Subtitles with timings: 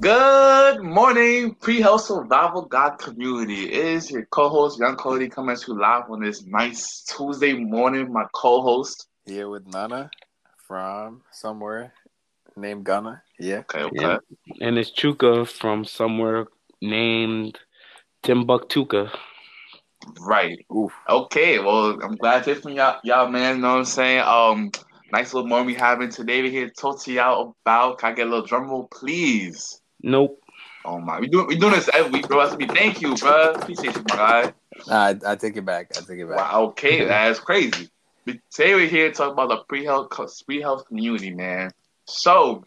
[0.00, 3.64] Good morning, pre-health survival God community.
[3.64, 8.12] It is your co-host Young Cody coming to you live on this nice Tuesday morning.
[8.12, 10.08] My co-host here with Nana
[10.68, 11.92] from somewhere
[12.56, 13.22] named Ghana.
[13.40, 13.58] Yeah.
[13.58, 13.82] Okay.
[13.82, 13.96] Okay.
[14.00, 14.18] Yeah.
[14.60, 16.46] And it's Chuka from somewhere
[16.80, 17.58] named
[18.22, 19.10] Timbuktuka.
[20.20, 20.64] Right.
[20.72, 20.92] Oof.
[21.08, 21.58] Okay.
[21.58, 23.56] Well, I'm glad to hear from y'all, y'all, man.
[23.56, 24.20] You know what I'm saying?
[24.20, 24.70] Um,
[25.10, 26.40] nice little moment we having today.
[26.40, 27.98] We're here to talk to y'all about.
[27.98, 29.80] Can I get a little drum roll, please?
[30.02, 30.40] Nope.
[30.84, 32.44] Oh my, we doing we doing this every week, bro.
[32.44, 32.66] That's me.
[32.66, 33.52] Thank you, bro.
[33.52, 34.52] Appreciate you, my guy.
[34.86, 35.90] Nah, I, I take it back.
[35.96, 36.38] I take it back.
[36.38, 36.62] Wow.
[36.68, 37.90] Okay, that's crazy.
[38.26, 40.10] Today we're here to talk about the pre-health
[40.46, 41.70] pre-health community, man.
[42.04, 42.64] So,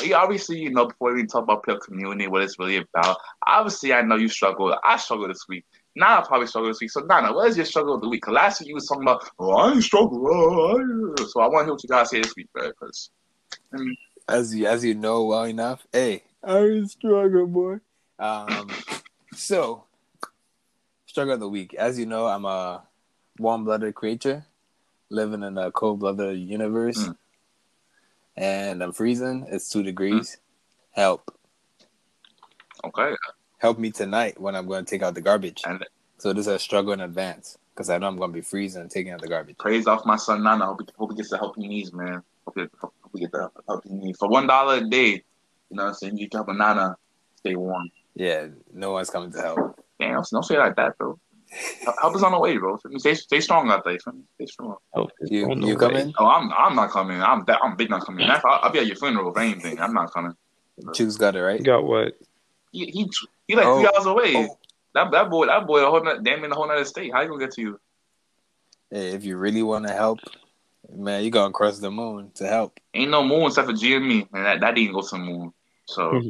[0.00, 3.16] we obviously, you know, before we talk about pre-health community, what it's really about.
[3.46, 4.74] Obviously, I know you struggle.
[4.84, 5.64] I struggle this week.
[5.96, 6.90] Nana probably struggle this week.
[6.92, 8.22] So, Nana, what is your struggle of the week?
[8.22, 10.24] Cause last week you was talking about, oh, I ain't struggle.
[10.28, 11.24] Oh, oh, oh I...
[11.26, 12.68] So I want to hear what you guys say this week, bro.
[12.68, 13.10] Because
[13.74, 13.96] I mean,
[14.28, 17.78] as you as you know well enough, hey, I struggle, boy.
[18.18, 18.70] Um,
[19.34, 19.84] so
[21.06, 21.74] struggle of the week.
[21.74, 22.82] As you know, I'm a
[23.38, 24.46] warm-blooded creature
[25.10, 27.16] living in a cold-blooded universe, mm.
[28.36, 29.46] and I'm freezing.
[29.50, 30.30] It's two degrees.
[30.30, 30.38] Mm.
[30.92, 31.34] Help.
[32.84, 33.14] Okay.
[33.58, 35.62] Help me tonight when I'm going to take out the garbage.
[35.66, 35.84] And
[36.18, 38.82] so this is a struggle in advance because I know I'm going to be freezing
[38.82, 39.58] and taking out the garbage.
[39.58, 40.66] Praise off my son Nana.
[40.66, 42.22] Hope he, hope he gets the help he needs, man.
[42.46, 44.18] Hope he, hope he get the help he needs.
[44.18, 45.22] For one dollar a day,
[45.70, 46.18] you know what I'm saying?
[46.18, 46.96] You can help a Nana
[47.36, 47.90] stay warm.
[48.14, 49.84] Yeah, no one's coming to help.
[49.98, 51.18] Damn, don't say like that, bro.
[52.00, 52.78] Help is on the way, bro.
[52.98, 53.98] Stay, stay strong out there.
[53.98, 54.76] Stay strong.
[54.94, 56.12] Oh, help you you coming?
[56.18, 57.20] Oh, I'm I'm not coming.
[57.20, 58.28] I'm I'm big not coming.
[58.28, 59.80] I'll, I'll, be at your funeral if anything.
[59.80, 60.34] I'm not coming.
[60.94, 61.62] Choose got it right.
[61.62, 62.14] got what?
[62.70, 63.10] He he,
[63.48, 63.80] he like oh.
[63.80, 64.36] three hours away.
[64.36, 64.58] Oh.
[64.94, 67.12] That that boy that boy a whole nother, damn in the whole other state.
[67.12, 67.80] How you gonna get to you?
[68.90, 70.20] Hey, if you really want to help,
[70.92, 72.78] man, you gonna cross the moon to help.
[72.94, 75.18] Ain't no moon except for G and me, and that that didn't go to the
[75.18, 75.52] moon.
[75.90, 76.20] So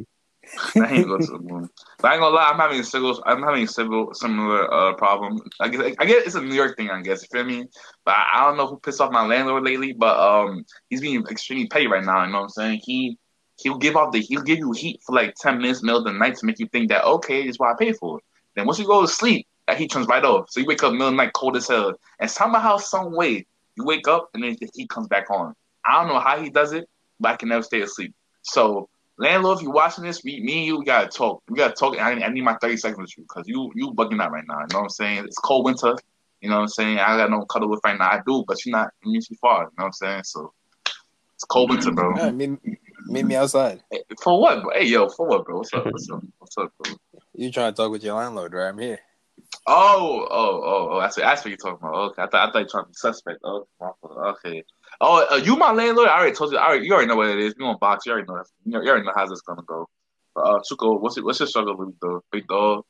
[0.75, 1.69] I ain't go to the moon.
[1.99, 4.93] But I ain't gonna lie, I'm having a civil, I'm having a civil similar uh,
[4.95, 5.39] problem.
[5.59, 7.21] I guess I guess it's a New York thing, I guess.
[7.21, 7.67] You feel me?
[8.05, 11.23] But I, I don't know who pissed off my landlord lately, but um, he's being
[11.29, 12.25] extremely petty right now.
[12.25, 12.81] You know what I'm saying?
[12.83, 13.17] He
[13.57, 16.13] he'll give off the he'll give you heat for like ten minutes, middle of the
[16.13, 18.19] night to make you think that okay, this is what I pay for.
[18.55, 20.49] Then once you go to sleep, that heat turns right off.
[20.49, 23.45] So you wake up middle of the night cold as hell, and somehow, some way,
[23.75, 25.53] you wake up and then the heat comes back on.
[25.85, 26.89] I don't know how he does it,
[27.19, 28.13] but I can never stay asleep.
[28.41, 28.89] So
[29.21, 31.43] landlord, if you're watching this, we, me and you, we gotta talk.
[31.49, 31.97] We gotta talk.
[31.97, 34.59] I, I need my 30 seconds with you because you you bugging out right now.
[34.59, 35.25] You know what I'm saying?
[35.25, 35.95] It's cold winter.
[36.41, 36.97] You know what I'm saying?
[36.97, 38.09] I got no cuddle with right now.
[38.09, 38.89] I do, but you're not.
[39.05, 39.59] I mean, she's far.
[39.59, 40.23] You know what I'm saying?
[40.23, 40.53] So
[41.35, 42.17] it's cold winter, bro.
[42.17, 42.59] Yeah, meet,
[43.07, 43.83] meet me outside.
[43.91, 44.63] Hey, for what?
[44.63, 44.71] Bro?
[44.73, 45.57] Hey, yo, for what, bro?
[45.57, 45.85] What's up?
[45.85, 46.23] What's up?
[46.39, 46.95] What's up, bro?
[47.35, 48.69] You trying to talk with your landlord, right?
[48.69, 48.99] I'm here.
[49.67, 50.99] Oh, oh, oh, oh!
[50.99, 52.11] That's what, that's what you're talking about.
[52.11, 53.39] Okay, I thought I thought you trying to be suspect.
[53.43, 53.67] Oh,
[54.01, 54.63] okay.
[55.03, 56.07] Oh, uh, you my landlord?
[56.07, 56.59] I already told you.
[56.59, 57.55] I already, you already know what it is.
[57.57, 58.05] You on box?
[58.05, 58.43] You already know.
[58.65, 59.89] You already know how this is gonna go.
[60.35, 61.25] Uh, Chuka, what's it?
[61.25, 62.85] What's your struggle with the big dog?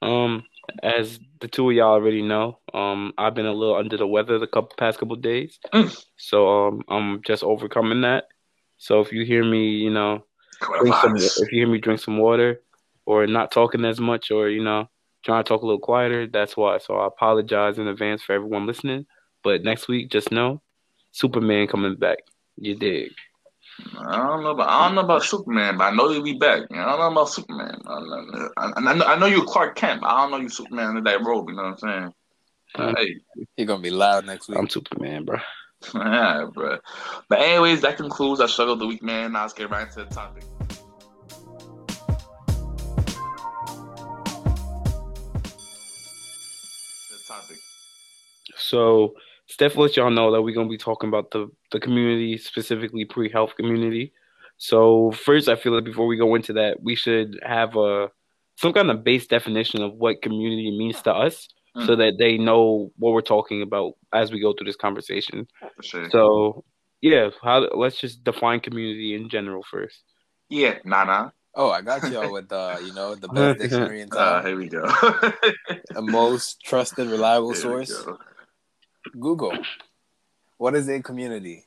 [0.00, 0.44] Um,
[0.84, 4.38] as the two of y'all already know, um, I've been a little under the weather
[4.38, 6.04] the couple past couple days, mm.
[6.16, 8.28] so um, I'm just overcoming that.
[8.78, 10.24] So if you hear me, you know,
[10.60, 12.62] some, if you hear me drink some water,
[13.06, 14.88] or not talking as much, or you know,
[15.24, 16.78] trying to talk a little quieter, that's why.
[16.78, 19.06] So I apologize in advance for everyone listening.
[19.42, 20.62] But next week, just know
[21.16, 22.18] Superman coming back.
[22.58, 23.10] You dig?
[23.98, 26.64] I don't know about I don't know about Superman, but I know you'll be back.
[26.70, 27.80] I don't know about Superman.
[27.86, 27.92] I,
[28.58, 30.02] I, I, know, I know you're Clark Kent.
[30.04, 31.48] I don't know you Superman in that robe.
[31.48, 32.12] You know what I'm
[32.74, 32.94] saying?
[32.96, 33.16] Hey,
[33.56, 34.58] you're gonna be loud next week.
[34.58, 35.38] I'm Superman, bro.
[35.94, 36.80] yeah, bro.
[37.30, 39.32] But anyways, that concludes our struggle of the week, man.
[39.32, 40.44] Now let's get right into the topic.
[47.08, 47.56] The topic.
[48.56, 49.14] So
[49.56, 53.56] Steph let y'all know that we're gonna be talking about the the community, specifically pre-health
[53.56, 54.12] community.
[54.58, 58.10] So first, I feel like before we go into that, we should have a
[58.56, 61.86] some kind of base definition of what community means to us, mm.
[61.86, 65.48] so that they know what we're talking about as we go through this conversation.
[65.80, 66.10] Sure.
[66.10, 66.62] So
[67.00, 70.02] yeah, how let's just define community in general first.
[70.50, 71.32] Yeah, Nana.
[71.54, 74.20] Oh, I got y'all with uh, you know, the best dictionary in town.
[74.20, 74.82] Uh, here we go.
[74.82, 78.04] the most trusted, reliable here source.
[79.18, 79.56] Google.
[80.58, 81.64] What is a community?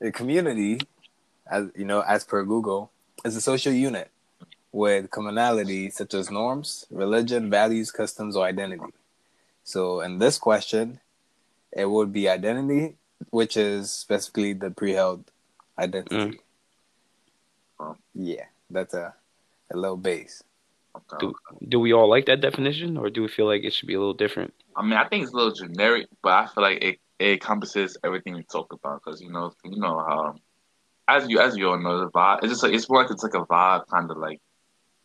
[0.00, 0.80] A community,
[1.50, 2.90] as you know, as per Google,
[3.24, 4.10] is a social unit
[4.72, 8.92] with commonalities such as norms, religion, values, customs, or identity.
[9.64, 11.00] So, in this question,
[11.72, 12.96] it would be identity,
[13.30, 15.20] which is specifically the pre-health
[15.78, 16.40] identity.
[17.80, 17.96] Mm.
[18.14, 19.14] Yeah, that's a
[19.72, 20.42] a little base.
[21.20, 21.34] Do,
[21.66, 23.98] do we all like that definition, or do we feel like it should be a
[23.98, 24.52] little different?
[24.76, 27.96] I mean, I think it's a little generic, but I feel like it, it encompasses
[28.04, 30.38] everything we talk about because you know, you know, um,
[31.08, 32.38] as you as you all know, the vibe.
[32.42, 34.40] It's just like it's more like it's like a vibe, kind of like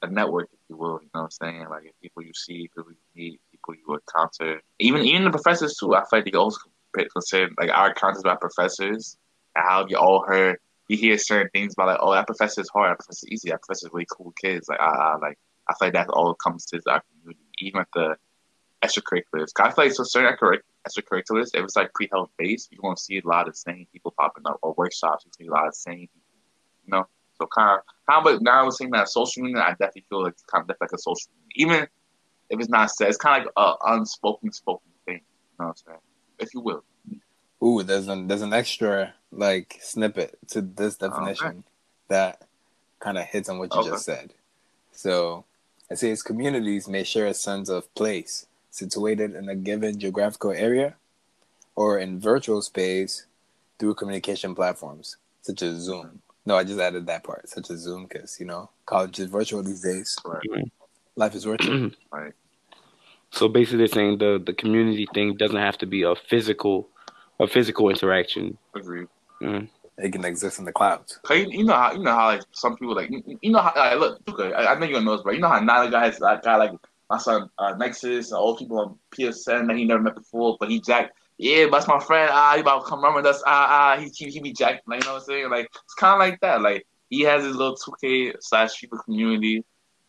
[0.02, 1.00] a network, if you will.
[1.02, 1.68] You know what I'm saying?
[1.70, 4.62] Like people you see, people you meet, people you encounter.
[4.80, 5.96] Even even the professors too.
[5.96, 6.60] I feel like they also
[7.12, 9.18] consider like our encounters by professors
[9.56, 12.70] and how you all heard you hear certain things about like, oh that professor is
[12.70, 14.70] hard, that professor is easy, that professor is really cool kids.
[14.70, 15.38] Like ah, like
[15.70, 18.16] I feel like that all comes to our community, even with the
[18.84, 19.54] extracurriculars.
[19.54, 20.38] Cause I feel like so certain
[20.88, 24.44] extracurriculars, if it's like pre-health based, you're gonna see a lot of same people popping
[24.46, 26.22] up, or workshops, you see a lot of same people.
[26.86, 27.08] You know,
[27.40, 30.24] so kind of, how about now I was saying that social media, I definitely feel
[30.24, 31.88] like it's kind of like a social media, even
[32.50, 33.10] if it's not said.
[33.10, 35.16] It's kind of like an unspoken, spoken thing.
[35.16, 35.22] You
[35.60, 36.00] know what I'm saying?
[36.40, 36.84] If you will.
[37.64, 41.60] Ooh, there's an there's an extra like snippet to this definition okay.
[42.08, 42.44] that
[43.00, 43.90] kind of hits on what you okay.
[43.90, 44.34] just said.
[44.92, 45.46] So
[45.90, 48.47] it says communities may share a sense of place
[48.78, 50.96] situated in a given geographical area
[51.76, 53.26] or in virtual space
[53.80, 56.22] through communication platforms such as Zoom.
[56.46, 59.64] No, I just added that part, such as Zoom, because you know college is virtual
[59.64, 60.16] these days.
[60.26, 60.72] Right.
[61.16, 61.92] Life is virtual.
[62.12, 62.34] right.
[63.32, 66.90] So basically, they're saying the the community thing doesn't have to be a physical,
[67.40, 68.58] a physical interaction.
[68.76, 69.08] Agreed.
[69.42, 69.68] Mm.
[69.98, 71.20] It can exist in the clouds.
[71.30, 73.10] You know how you know how like some people like
[73.42, 75.50] you know how like, look okay, I, I know you know this, but you know
[75.50, 76.72] how not a guy has like guy like
[77.10, 80.70] my son uh, Nexus and all people on PSN that he never met before, but
[80.70, 81.14] he jacked.
[81.38, 82.30] Yeah, that's my friend.
[82.34, 83.44] Ah, he about to come run with us.
[83.46, 84.88] Ah, ah, he he, he be jacked.
[84.88, 85.50] Like you know what I'm saying?
[85.50, 86.62] Like it's kind of like that.
[86.62, 89.64] Like he has his little 2K slash FIFA community,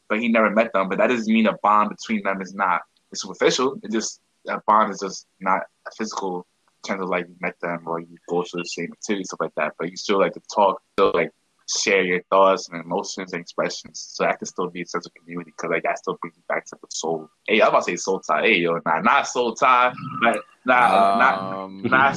[0.08, 0.88] but he never met them.
[0.88, 3.78] But that doesn't mean a bond between them is not it's superficial.
[3.82, 6.46] It just that bond is just not a physical
[6.84, 9.54] terms of like you met them or you go to the same activity, stuff like
[9.56, 9.74] that.
[9.78, 11.30] But you still like to talk, still like
[11.68, 14.00] share your thoughts and emotions and expressions.
[14.14, 16.42] So I can still be a sense of community because like that still brings you
[16.48, 17.28] back to the soul.
[17.46, 18.42] Hey, I'm about to say soul tie.
[18.42, 19.92] Hey, yo, nah, not soul tie,
[20.22, 22.16] but nah, um, not not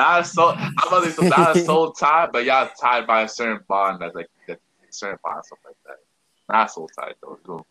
[0.00, 0.54] not soul.
[0.54, 4.00] I'm about to say not a soul tie, but y'all tied by a certain bond
[4.00, 4.58] that's like that
[4.90, 6.52] certain bond something like that.
[6.52, 7.38] Not soul tie though.
[7.44, 7.66] Go.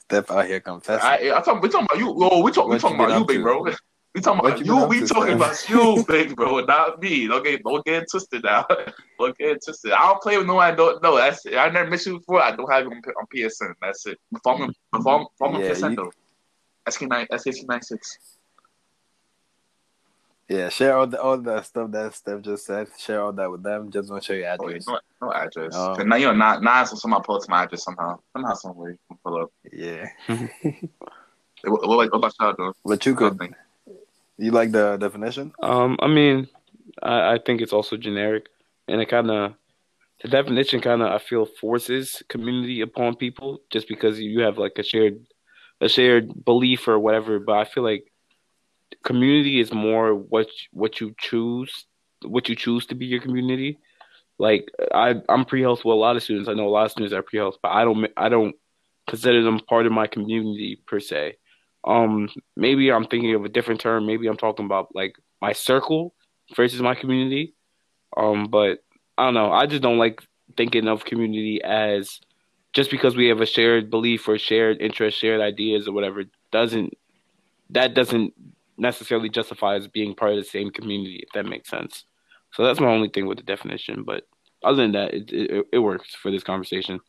[0.00, 1.04] Step out here confessing.
[1.04, 2.14] I, I talk, we talking about you.
[2.16, 3.66] Yo, we talk, we talking about you, big bro.
[4.16, 4.84] We talking about you.
[4.86, 7.26] We talking about you, big bro, not me.
[7.26, 8.64] Don't get don't get twisted now.
[9.18, 9.92] don't get twisted.
[9.92, 11.18] I don't play with no one I don't know.
[11.18, 11.56] That's it.
[11.56, 12.42] I never missed you before.
[12.42, 13.74] I don't have you on, on PSN.
[13.82, 14.18] That's it.
[14.32, 15.96] Perform perform perform yeah, PSN you...
[15.96, 16.90] though.
[16.90, 18.18] SK nine SK nine six.
[20.48, 22.88] Yeah, share all the all the stuff that Steph just said.
[22.98, 23.90] Share all that with them.
[23.90, 24.86] Just to show your address.
[24.88, 25.76] Oh, no, no address.
[25.76, 28.18] Um, now you're not not so someone pull to my address somehow.
[28.32, 29.52] Somehow, some way pull up.
[29.70, 30.06] Yeah.
[30.26, 30.40] what,
[31.86, 32.72] what, what about y'all doing?
[32.82, 33.54] But you could.
[34.38, 35.52] You like the definition?
[35.62, 36.48] Um, I mean,
[37.02, 38.46] I, I think it's also generic,
[38.88, 39.54] and it kind of
[40.22, 44.78] the definition kind of I feel forces community upon people just because you have like
[44.78, 45.26] a shared
[45.80, 47.38] a shared belief or whatever.
[47.38, 48.10] But I feel like
[49.04, 51.86] community is more what what you choose
[52.24, 53.78] what you choose to be your community.
[54.38, 56.48] Like I I'm pre health with a lot of students.
[56.48, 58.54] I know a lot of students are pre health, but I don't I don't
[59.06, 61.36] consider them part of my community per se.
[61.86, 64.06] Um, maybe I'm thinking of a different term.
[64.06, 66.14] Maybe I'm talking about like my circle
[66.54, 67.54] versus my community.
[68.16, 68.80] Um, but
[69.18, 69.52] I don't know.
[69.52, 70.22] I just don't like
[70.56, 72.20] thinking of community as
[72.72, 76.96] just because we have a shared belief or shared interest, shared ideas or whatever doesn't
[77.70, 78.32] that doesn't
[78.78, 81.20] necessarily justify as being part of the same community.
[81.22, 82.04] If that makes sense.
[82.52, 84.02] So that's my only thing with the definition.
[84.04, 84.24] But
[84.62, 87.00] other than that, it it, it works for this conversation.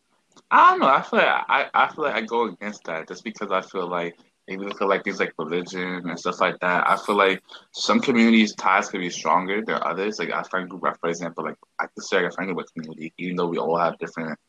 [0.51, 0.87] I don't know.
[0.87, 3.87] I feel like I, I feel like I go against that just because I feel
[3.87, 4.17] like
[4.47, 6.89] maybe look like things like religion and stuff like that.
[6.89, 10.19] I feel like some communities ties can be stronger than others.
[10.19, 13.47] Like our friend group, for example, like I consider a friend group community, even though
[13.47, 14.39] we all have different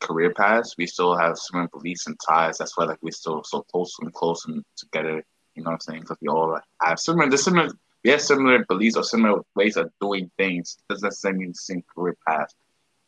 [0.00, 2.58] career paths, we still have similar beliefs and ties.
[2.58, 5.24] That's why like we're still so close and close and together.
[5.54, 6.00] You know what I'm saying?
[6.00, 7.70] Because we all have similar, the similar,
[8.04, 10.76] we have similar beliefs or similar ways of doing things.
[10.88, 12.52] Doesn't necessarily mean the same career path.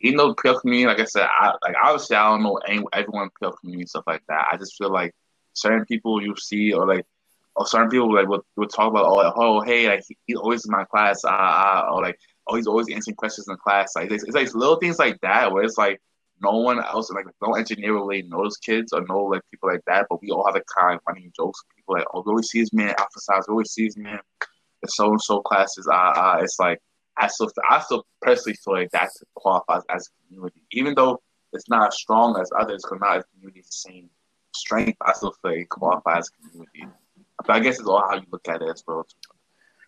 [0.01, 3.31] Even though PL community, like I said, I like obviously I don't know any, everyone
[3.41, 4.49] PL community stuff like that.
[4.53, 5.15] I just feel like
[5.55, 7.07] certain people you see or like
[7.57, 10.65] or certain people like would, would talk about oh, like, oh hey like he's always
[10.65, 11.31] in my class ah,
[11.89, 13.95] ah or like oh he's always answering questions in class.
[13.97, 16.01] Like it's, it's like little things like that where it's like
[16.43, 20.07] no one else like no engineer really knows kids or know like people like that
[20.11, 21.63] but we all have a kind of running jokes.
[21.75, 24.19] People like oh we always see his man alpha size we always see his man
[24.83, 26.39] the so and so classes ah ah.
[26.39, 26.81] It's like
[27.17, 31.69] I still I still personally feel like that qualifies as a community even though it's
[31.69, 34.11] not as strong as others because not as community the same
[34.55, 36.87] strength, I still it qualifies community.
[37.39, 39.07] But I guess it's all how you look at it as well.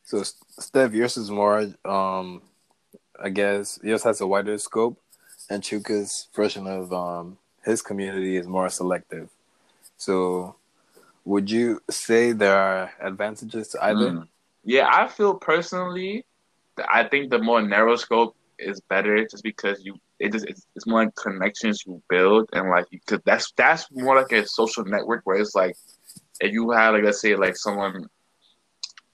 [0.05, 2.43] So, Steph, yours is more, um,
[3.21, 5.01] I guess, yours has a wider scope,
[5.51, 9.29] and Chuka's version of um, his community is more selective.
[9.97, 10.57] So,
[11.25, 14.11] would you say there are advantages to either?
[14.11, 14.29] Mm.
[14.65, 16.25] Yeah, I feel personally,
[16.89, 20.87] I think the more narrow scope is better, just because you it just it's, it's
[20.87, 25.21] more like connections you build and like because that's that's more like a social network
[25.25, 25.77] where it's like
[26.41, 28.09] if you have like let's say like someone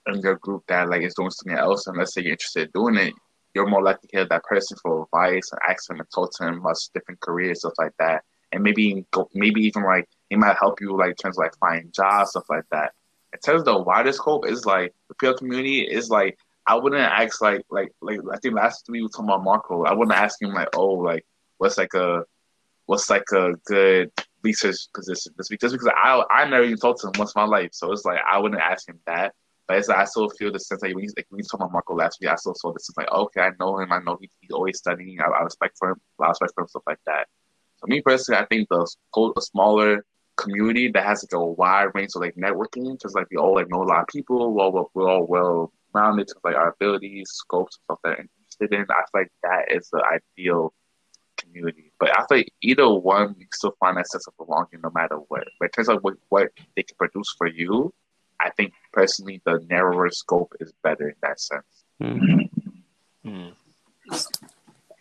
[0.07, 2.71] in your group that like is doing something else and let's say you're interested in
[2.75, 3.15] doing it,
[3.55, 6.45] you're more likely to hear that person for advice and ask them and talk to
[6.45, 8.25] them about different careers, stuff like that.
[8.53, 9.05] And maybe
[9.35, 12.45] maybe even like it might help you like in terms of like finding jobs, stuff
[12.51, 12.93] like that.
[13.33, 17.03] In terms of the wider scope, is like the PL community is like I wouldn't
[17.03, 19.85] ask like like like I think last week we were talking about Marco.
[19.85, 21.27] I wouldn't ask him like, oh, like
[21.59, 22.25] what's like a
[22.87, 24.11] what's like a good
[24.43, 27.43] research position this week, just because I I never even talked to him once in
[27.43, 27.71] my life.
[27.73, 29.35] So it's like I wouldn't ask him that.
[29.67, 31.95] But it's I still feel the sense like when he's like when talking about Marco
[31.95, 33.93] last week, I still saw this sense like oh, okay, I know him.
[33.93, 35.21] I know he, he's always studying.
[35.21, 36.01] I, I respect for him.
[36.21, 37.27] I respect for him stuff like that.
[37.79, 38.87] So me personally, I think the
[39.37, 40.05] a smaller
[40.37, 43.69] community that has like a wide range of like networking, because like we all like
[43.71, 44.53] know a lot of people.
[44.53, 48.87] Well, we're all well rounded to like our abilities, scopes, stuff that I'm interested in.
[48.91, 50.73] I feel like that is the ideal
[51.39, 51.93] community.
[51.99, 55.17] But I feel like either one, you still find that sense of belonging no matter
[55.17, 55.45] what.
[55.59, 57.93] But in terms of what, what they can produce for you,
[58.41, 61.85] I think personally the narrower scope is better in that sense.
[62.03, 63.29] Mm-hmm.
[63.29, 63.55] Mm.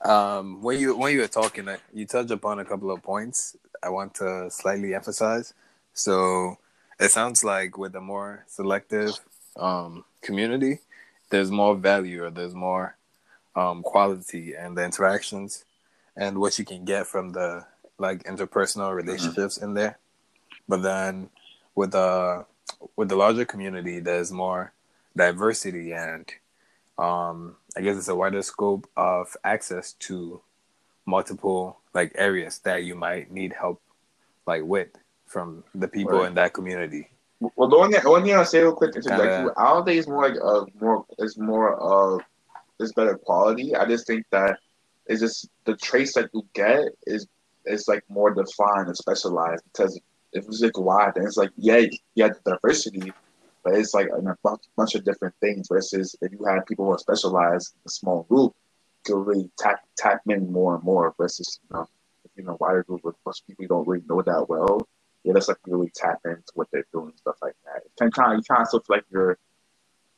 [0.08, 3.56] Um, when you when you were talking, uh, you touched upon a couple of points
[3.84, 5.54] I want to slightly emphasize.
[5.94, 6.58] So
[7.00, 9.20] it sounds like with a more selective
[9.58, 10.80] um, community,
[11.30, 12.96] there's more value or there's more
[13.56, 15.66] um, quality and the interactions
[16.16, 17.66] and what you can get from the
[17.98, 19.08] like interpersonal mm-hmm.
[19.08, 19.66] relationships mm-hmm.
[19.66, 19.98] in there.
[20.68, 21.30] But then
[21.76, 22.46] with the
[22.96, 24.74] with the larger community, there's more
[25.16, 26.32] diversity and
[26.98, 30.42] um, I guess it's a wider scope of access to
[31.06, 33.82] multiple like areas that you might need help
[34.46, 34.90] like with
[35.26, 36.28] from the people right.
[36.28, 37.10] in that community.
[37.56, 40.08] Well, the one thing, one thing I'll say real quick, Kinda, I don't think it's
[40.08, 42.22] more like a more it's more of
[42.80, 43.76] it's better quality.
[43.76, 44.60] I just think that
[45.08, 47.28] it's just the traits that you get is
[47.66, 50.00] is like more defined and specialized because
[50.34, 51.82] if it's like wide, then it's like yeah,
[52.16, 53.12] you have diversity,
[53.64, 55.68] but it's like a bunch of different things.
[55.68, 58.54] Versus if you have people who are specialized in a small group,
[59.08, 61.14] you can really tap tap in more and more.
[61.18, 61.88] Versus you know,
[62.24, 64.88] if you know wider group with most people you don't really know that well,
[65.24, 67.84] yeah, that's like really tap into what they're doing, stuff like that.
[67.86, 69.38] You kind of you kind of feel like you're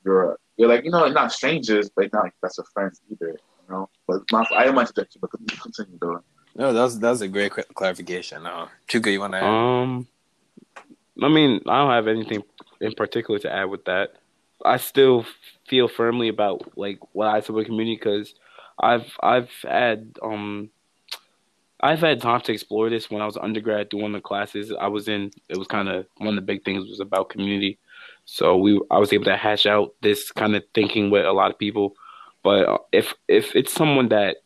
[0.05, 3.29] you're you're like you know not strangers, but not like best of friends either.
[3.29, 6.19] You know, but my, I am interjecting, but continue doing.
[6.55, 8.45] No, that's that's a great clarification.
[8.45, 9.43] Uh, Chuka, you want to?
[9.43, 10.07] Um,
[11.21, 12.43] I mean, I don't have anything
[12.79, 14.13] in particular to add with that.
[14.63, 15.25] I still
[15.67, 18.33] feel firmly about like what I said with community because
[18.79, 20.69] I've I've had um
[21.83, 25.09] I've had time to explore this when I was undergrad doing the classes I was
[25.09, 25.31] in.
[25.49, 27.79] It was kind of one of the big things was about community.
[28.25, 31.51] So we I was able to hash out this kind of thinking with a lot
[31.51, 31.95] of people.
[32.43, 34.37] But uh, if if it's someone that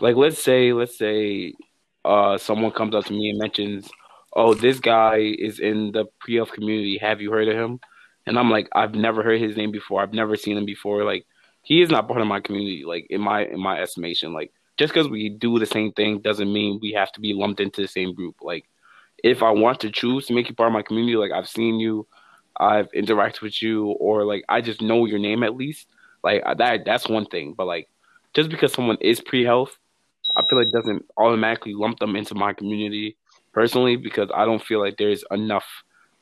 [0.00, 1.54] like let's say let's say
[2.04, 3.90] uh someone comes up to me and mentions,
[4.34, 6.98] "Oh, this guy is in the pre-health community.
[6.98, 7.80] Have you heard of him?"
[8.26, 10.02] And I'm like, "I've never heard his name before.
[10.02, 11.26] I've never seen him before." Like
[11.62, 14.92] he is not part of my community like in my in my estimation like just
[14.92, 17.88] because we do the same thing doesn't mean we have to be lumped into the
[17.88, 18.36] same group.
[18.42, 18.64] Like,
[19.22, 21.80] if I want to choose to make you part of my community, like I've seen
[21.80, 22.06] you,
[22.56, 25.88] I've interacted with you, or like I just know your name at least,
[26.22, 27.54] like that that's one thing.
[27.56, 27.88] But like,
[28.34, 29.78] just because someone is pre-health,
[30.36, 33.16] I feel like doesn't automatically lump them into my community
[33.52, 35.66] personally because I don't feel like there's enough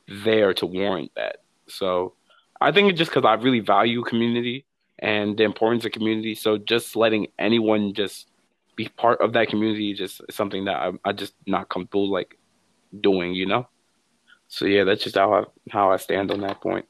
[0.07, 1.37] there to warrant that.
[1.67, 2.13] So
[2.61, 4.65] I think it's just because I really value community
[4.99, 6.35] and the importance of community.
[6.35, 8.27] So just letting anyone just
[8.75, 12.37] be part of that community just something that I, I just not comfortable like
[13.01, 13.67] doing, you know.
[14.47, 16.85] So yeah, that's just how I how I stand on that point.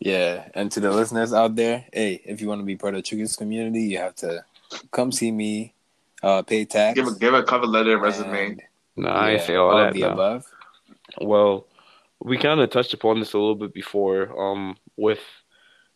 [0.00, 3.02] Yeah, and to the listeners out there, hey, if you want to be part of
[3.02, 4.44] Chuka's community, you have to
[4.92, 5.74] come see me,
[6.22, 8.58] uh, pay tax, give a give a cover letter, resume.
[8.96, 9.92] No, yeah, I ain't say all, all that.
[9.92, 10.10] The no.
[10.10, 10.44] above.
[11.20, 11.66] Well,
[12.20, 15.20] we kind of touched upon this a little bit before, um, with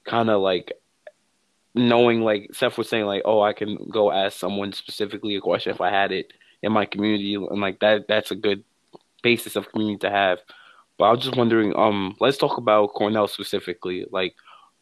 [0.05, 0.73] kind of like
[1.75, 5.73] knowing like Steph was saying like, oh, I can go ask someone specifically a question
[5.73, 8.64] if I had it in my community, and like that that's a good
[9.23, 10.38] basis of community to have.
[10.99, 14.07] But I was just wondering, um, let's talk about Cornell specifically.
[14.11, 14.35] Like,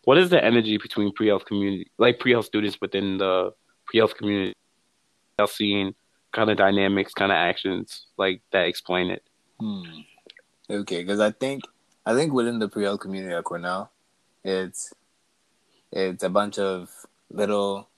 [0.04, 3.52] what is the energy between pre-health community, like pre-health students within the
[3.86, 4.54] pre-health community,
[5.46, 5.94] seeing
[6.32, 9.22] kind of dynamics, kind of actions like that explain it?
[9.58, 9.82] Hmm.
[10.68, 11.64] Okay, because I think
[12.04, 13.90] I think within the pre-health community at Cornell,
[14.44, 14.92] it's
[15.92, 16.90] it's a bunch of
[17.30, 17.88] little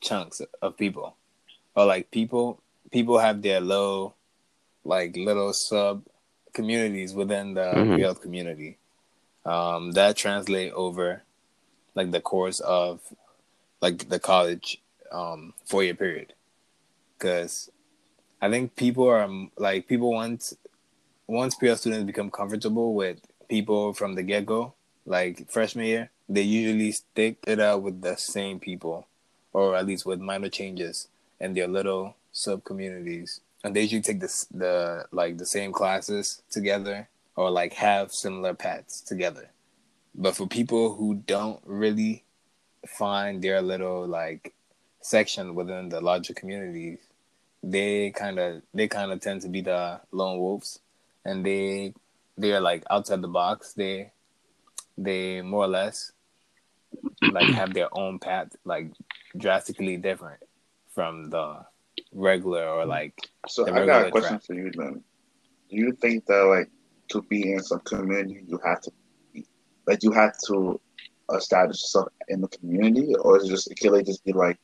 [0.00, 1.16] chunks of people,
[1.74, 2.60] or like people
[2.90, 4.14] people have their low,
[4.84, 6.04] like little sub
[6.52, 8.00] communities within the mm-hmm.
[8.00, 8.76] health community
[9.46, 11.22] um, that translate over
[11.94, 13.00] like the course of
[13.80, 16.34] like the college um, four year period.
[17.18, 17.70] because
[18.40, 20.52] I think people are like people want
[21.26, 24.74] once pre students become comfortable with people from the get go,
[25.06, 29.06] like freshman year, they usually stick it out with the same people,
[29.52, 31.08] or at least with minor changes
[31.40, 36.42] in their little sub communities, and they usually take this the like the same classes
[36.50, 39.50] together or like have similar paths together.
[40.14, 42.24] But for people who don't really
[42.86, 44.52] find their little like
[45.00, 46.98] section within the larger communities,
[47.62, 50.80] they kind of they kind of tend to be the lone wolves,
[51.24, 51.94] and they
[52.36, 53.72] they are like outside the box.
[53.72, 54.11] They
[55.02, 56.12] they more or less
[57.32, 58.92] like have their own path, like
[59.36, 60.42] drastically different
[60.94, 61.64] from the
[62.12, 63.14] regular or like.
[63.48, 64.44] So I got a question track.
[64.44, 65.02] for you then.
[65.70, 66.70] Do you think that like
[67.08, 68.92] to be in some community, you have to
[69.32, 69.46] be,
[69.86, 70.80] like you have to
[71.34, 74.58] establish yourself in the community, or is it just can they just be like,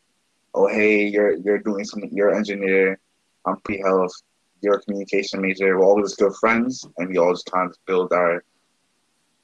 [0.54, 2.98] oh hey, you're you're doing something, you're an engineer,
[3.46, 4.12] I'm pre-health,
[4.60, 7.76] you're a communication major, we're all just good friends, and we all just kind of
[7.86, 8.44] build our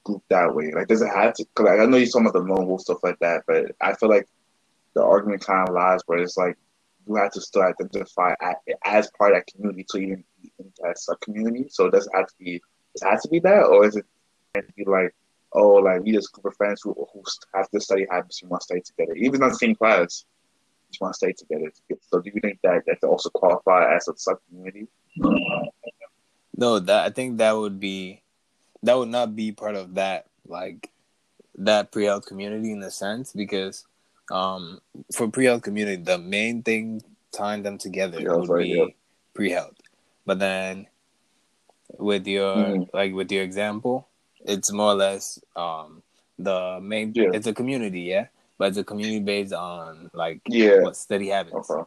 [0.04, 0.73] group that way.
[0.73, 1.44] Like, does it have to?
[1.54, 3.94] Cause like, I know you're talking about the lone wolf stuff like that, but I
[3.94, 4.28] feel like
[4.94, 6.56] the argument kind of lies where it's like
[7.06, 8.34] you have to still identify
[8.84, 11.66] as part of that community to even be in that sub community.
[11.68, 12.56] So it doesn't have to be
[12.94, 14.06] it has to be that, or is it
[14.76, 15.14] be like,
[15.52, 17.23] oh, like we just group of friends who, who
[17.54, 20.25] have this study habits, we want to stay together, even in the same class,
[20.88, 21.73] just want to stay together.
[22.11, 24.87] So do you think that that also qualify as a sub community?
[26.56, 28.23] No, that I think that would be
[28.84, 30.90] that would not be part of that like
[31.56, 33.86] that pre-health community in a sense because
[34.30, 34.80] um
[35.12, 38.86] for pre-health community the main thing tying them together pre-health, would be yeah.
[39.34, 39.76] pre-health
[40.26, 40.86] but then
[41.98, 42.96] with your mm-hmm.
[42.96, 44.08] like with your example,
[44.44, 46.02] it's more or less um
[46.38, 47.30] the main yeah.
[47.32, 48.26] it's a community, yeah,
[48.58, 51.70] but it's a community based on like yeah what study habits.
[51.70, 51.82] Okay.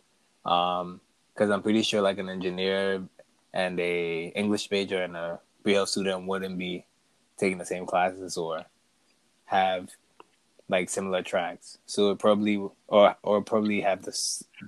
[0.46, 1.02] Um,
[1.34, 3.04] because I'm pretty sure like an engineer
[3.54, 6.86] and a English major and a pre-health student wouldn't be
[7.38, 8.66] taking the same classes or
[9.46, 9.90] have
[10.70, 11.78] like similar tracks.
[11.86, 14.12] So it probably or or probably have the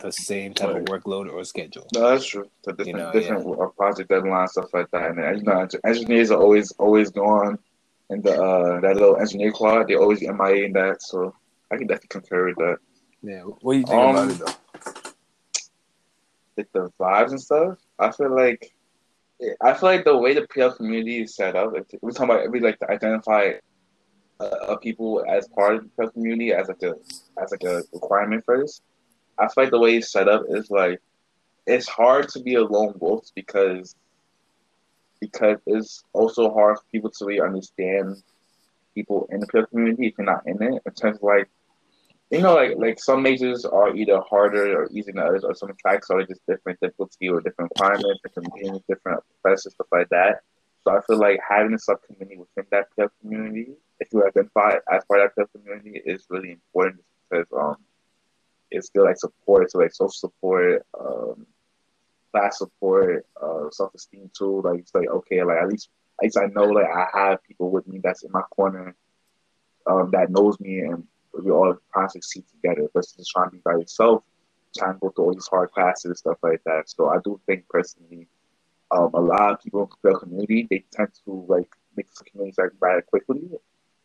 [0.02, 0.78] the same type right.
[0.78, 1.88] of workload or schedule.
[1.94, 2.50] No, that's true.
[2.64, 3.66] So different, you know, different yeah.
[3.76, 5.18] Project deadlines, stuff like that.
[5.18, 7.58] And you know, engineers are always always going
[8.10, 9.88] in the uh, that little engineer quad.
[9.88, 11.02] They always MIA in that.
[11.02, 11.36] So
[11.72, 12.78] I can definitely concur with that.
[13.22, 13.42] Yeah.
[13.42, 15.12] What do you think um, about it though?
[16.58, 17.78] Like the vibes and stuff.
[17.98, 18.74] I feel like.
[19.62, 22.60] I feel like the way the PL community is set up, we're talking about we
[22.60, 23.54] like to identify
[24.40, 26.96] uh, people as part of the PL community as like a
[27.42, 28.84] as like a requirement first.
[29.38, 31.00] I feel like the way it's set up is like
[31.68, 33.96] it's hard to be a lone wolf because
[35.22, 38.22] because it's also hard for people to really understand
[38.96, 40.82] people in the peer community if you're not in it.
[40.86, 41.50] In terms of like
[42.32, 45.74] you know, like like some majors are either harder or easier than others, or some
[45.80, 48.54] tracks are just different difficulty or different climate, different
[48.88, 50.42] different professors, stuff like that.
[50.84, 55.04] So I feel like having a subcommittee within that peer community if you identify as
[55.06, 57.76] part of that community is really important because um,
[58.72, 61.46] it's good like support, so like social support, um,
[62.32, 64.62] class support, uh, self esteem too.
[64.62, 65.90] Like it's like okay, like at least
[66.20, 68.96] at least I know like I have people with me that's in my corner,
[69.86, 71.06] um, that knows me, and
[71.44, 74.24] we all to succeed together versus trying to be by yourself,
[74.78, 76.90] trying to go through all these hard classes and stuff like that.
[76.90, 78.28] So I do think personally,
[78.92, 82.56] um, a lot of people in the community they tend to like make the community
[82.60, 83.50] like rather quickly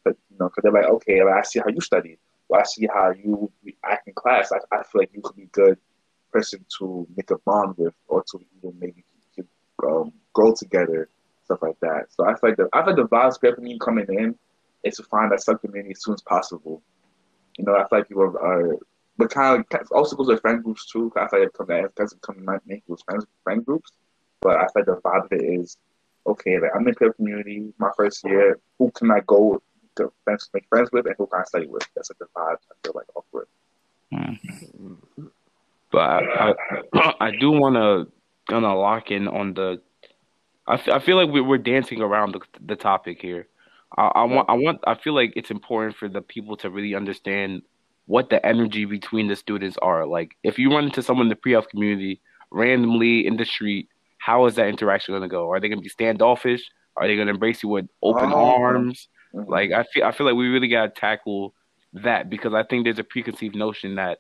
[0.05, 2.19] but you know, because they're like, okay, I see how you study.
[2.49, 3.51] Well, I see how you
[3.83, 4.53] act in class.
[4.53, 5.79] I, I feel like you could be a good
[6.31, 9.05] person to make a bond with, or to even maybe
[9.83, 11.09] um, grow together,
[11.45, 12.07] stuff like that.
[12.11, 14.39] So I feel like the I feel like the vibes community coming in
[14.85, 16.83] is to find that sub community as soon as possible.
[17.57, 18.77] You know, I feel like people are,
[19.17, 21.13] but kind of also goes with friend groups too.
[21.17, 22.47] I feel like it come doesn't come
[22.89, 23.93] with friends friend groups,
[24.41, 25.77] but I feel like the vibe of it is
[26.27, 26.59] okay.
[26.59, 28.59] Like I'm in the community, my first year.
[28.79, 29.63] Who can I go
[29.97, 31.87] to friends, make friends with and who can I study with.
[31.95, 33.47] That's like the vibe I feel like awkward.
[34.13, 35.27] Mm-hmm.
[35.91, 36.55] But I,
[36.93, 38.13] I, I do want to
[38.49, 39.81] gonna lock in on the.
[40.67, 43.47] I, f- I feel like we, we're dancing around the the topic here.
[43.97, 46.95] I, I want I want I feel like it's important for the people to really
[46.95, 47.63] understand
[48.07, 50.07] what the energy between the students are.
[50.07, 54.47] Like if you run into someone in the pre-health community randomly in the street, how
[54.47, 55.51] is that interaction going to go?
[55.51, 56.63] Are they going to be standoffish?
[56.97, 58.63] Are they going to embrace you with open oh.
[58.63, 59.09] arms?
[59.35, 59.51] Mm-hmm.
[59.51, 61.55] Like I feel I feel like we really gotta tackle
[61.95, 64.19] that because I think there's a preconceived notion that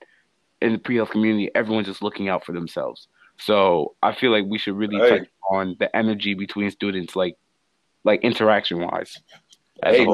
[0.60, 3.08] in the pre health community everyone's just looking out for themselves.
[3.38, 5.18] So I feel like we should really hey.
[5.18, 7.36] touch on the energy between students, like
[8.04, 9.18] like interaction wise.
[9.82, 10.06] Hey,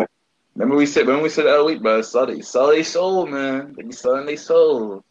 [0.55, 3.75] remember we said when we said that week, bro, sell their soul, man.
[3.77, 5.05] They be selling their soul.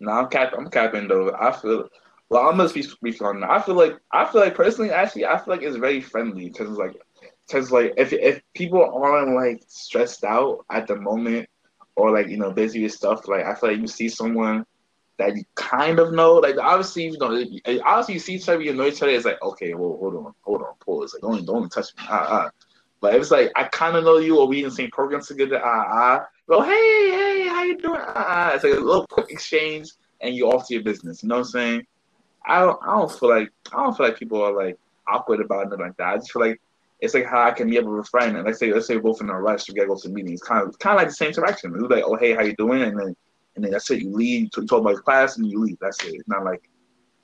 [0.00, 1.34] No, I'm cap I'm capping though.
[1.34, 1.88] I feel
[2.28, 3.50] Well, I'm gonna speak, speak on that.
[3.50, 6.70] I feel like I feel like personally, actually, I feel like it's very friendly because
[6.70, 6.94] like
[7.46, 11.48] because like if if people aren't like stressed out at the moment
[11.96, 14.66] or like you know busy with stuff, like I feel like you see someone
[15.18, 17.46] that you kind of know, like obviously you know,
[17.84, 19.12] obviously you see each other, you know each other.
[19.12, 21.14] It's like okay, well, hold on, hold on, pause.
[21.14, 22.04] Like don't don't touch me.
[22.08, 22.50] Ah, ah.
[23.00, 25.60] But it's like I kind of know you, or we in the same programs together,
[25.62, 26.26] ah, ah.
[26.46, 28.00] Well, hey, hey, how you doing?
[28.00, 28.54] Ah, ah.
[28.54, 31.22] It's like a little quick exchange, and you off to your business.
[31.22, 31.86] You know what I'm saying?
[32.46, 34.78] I don't, I don't feel like I don't feel like people are like
[35.08, 36.06] awkward about it like that.
[36.06, 36.60] I just feel like
[37.00, 39.02] it's like how I can be able to friend and let's say let's say we're
[39.02, 40.40] both in a rush to get go to meetings.
[40.40, 41.74] Kind of kind of like the same interaction.
[41.74, 42.82] It's like, oh hey, how you doing?
[42.82, 43.16] And then
[43.56, 44.02] and then that's it.
[44.02, 44.50] You leave.
[44.56, 45.78] You talk about class and you leave.
[45.80, 46.14] That's it.
[46.14, 46.68] It's not like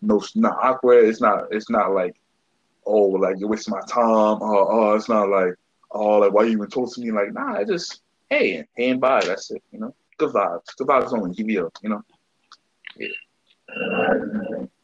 [0.01, 1.05] no, not awkward.
[1.05, 1.47] It's not.
[1.53, 2.17] It's not like
[2.85, 4.39] oh like you're wasting my time.
[4.43, 5.55] Oh, oh it's not like
[5.93, 7.11] oh like why you even talk to me?
[7.13, 9.23] Like nah, I just hey hey and bye.
[9.25, 9.63] That's it.
[9.73, 10.77] You know, good vibes.
[10.77, 11.35] Good vibes only.
[11.35, 12.03] Give you you know.
[12.97, 13.09] Yeah.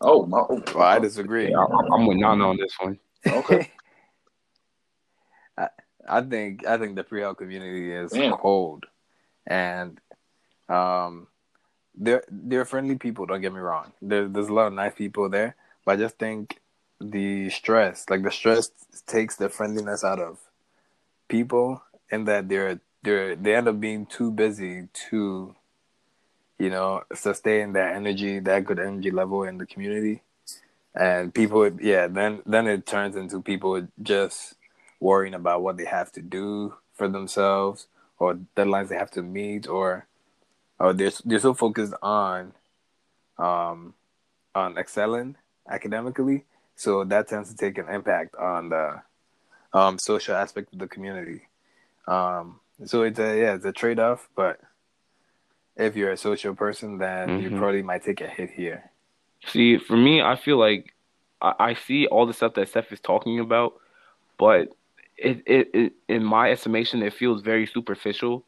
[0.01, 1.51] Oh, my, oh, well, I disagree.
[1.51, 2.99] Yeah, I'm with Nana on this one.
[3.27, 3.71] Okay.
[5.59, 5.69] I,
[6.09, 8.37] I think I think the pre-health community is Damn.
[8.37, 8.87] cold,
[9.47, 10.01] and
[10.69, 11.27] um,
[11.95, 13.27] they're they're friendly people.
[13.27, 13.93] Don't get me wrong.
[14.01, 16.61] There, there's a lot of nice people there, but I just think
[17.01, 18.71] the stress, like the stress,
[19.07, 20.39] takes the friendliness out of
[21.29, 25.55] people, and that they're they're they end up being too busy to,
[26.59, 30.23] you know, sustain that energy, that good energy level in the community,
[30.95, 34.55] and people, yeah, then then it turns into people just
[35.01, 37.87] worrying about what they have to do for themselves
[38.19, 40.07] or deadlines they have to meet or
[40.79, 42.53] or they're they're so focused on
[43.39, 43.95] um
[44.55, 45.37] on excelling
[45.69, 46.45] academically.
[46.75, 49.03] So that tends to take an impact on the
[49.73, 51.43] um social aspect of the community.
[52.07, 54.61] Um so it's a yeah it's a trade-off but
[55.77, 57.43] if you're a social person then mm-hmm.
[57.55, 58.91] you probably might take a hit here.
[59.47, 60.95] See for me i feel like
[61.41, 63.75] I, I see all the stuff that Steph is talking about
[64.37, 64.69] but
[65.17, 68.45] it, it, it in my estimation it feels very superficial.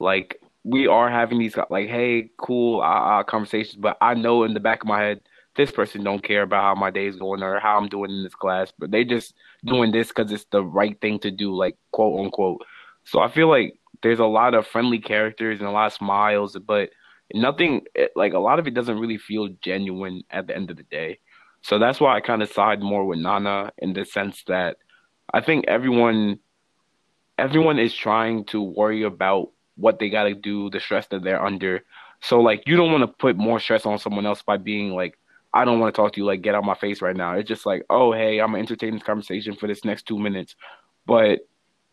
[0.00, 2.84] Like we are having these like hey cool uh,
[3.20, 5.20] uh, conversations but i know in the back of my head
[5.58, 8.24] this person don't care about how my day is going or how i'm doing in
[8.24, 11.76] this class but they just doing this because it's the right thing to do like
[11.92, 12.64] quote unquote
[13.04, 16.56] so i feel like there's a lot of friendly characters and a lot of smiles
[16.66, 16.88] but
[17.34, 20.78] nothing eh, like a lot of it doesn't really feel genuine at the end of
[20.78, 21.18] the day
[21.60, 24.78] so that's why i kind of side more with nana in the sense that
[25.32, 26.38] I think everyone
[27.36, 31.44] everyone is trying to worry about what they got to do, the stress that they're
[31.44, 31.84] under.
[32.20, 35.18] So like you don't want to put more stress on someone else by being like
[35.52, 37.34] I don't want to talk to you like get out my face right now.
[37.34, 40.54] It's just like, "Oh, hey, I'm entertaining this conversation for this next 2 minutes."
[41.06, 41.40] But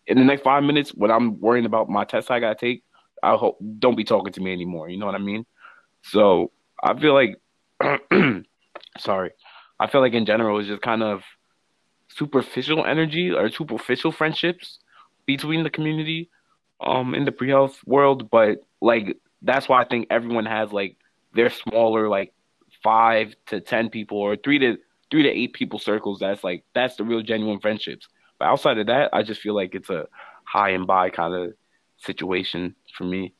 [0.07, 2.83] in the next 5 minutes when I'm worrying about my test I got to take,
[3.23, 5.45] I hope don't be talking to me anymore, you know what I mean?
[6.03, 6.51] So,
[6.83, 7.35] I feel like
[8.99, 9.31] sorry.
[9.79, 11.23] I feel like in general it's just kind of
[12.09, 14.79] superficial energy or superficial friendships
[15.25, 16.29] between the community
[16.81, 20.97] um in the pre-health world but like that's why i think everyone has like
[21.33, 22.33] their smaller like
[22.85, 24.77] five to ten people or three to
[25.11, 28.07] three to eight people circles that's like that's the real genuine friendships
[28.39, 30.07] but outside of that i just feel like it's a
[30.45, 31.53] high and by kind of
[31.97, 33.33] situation for me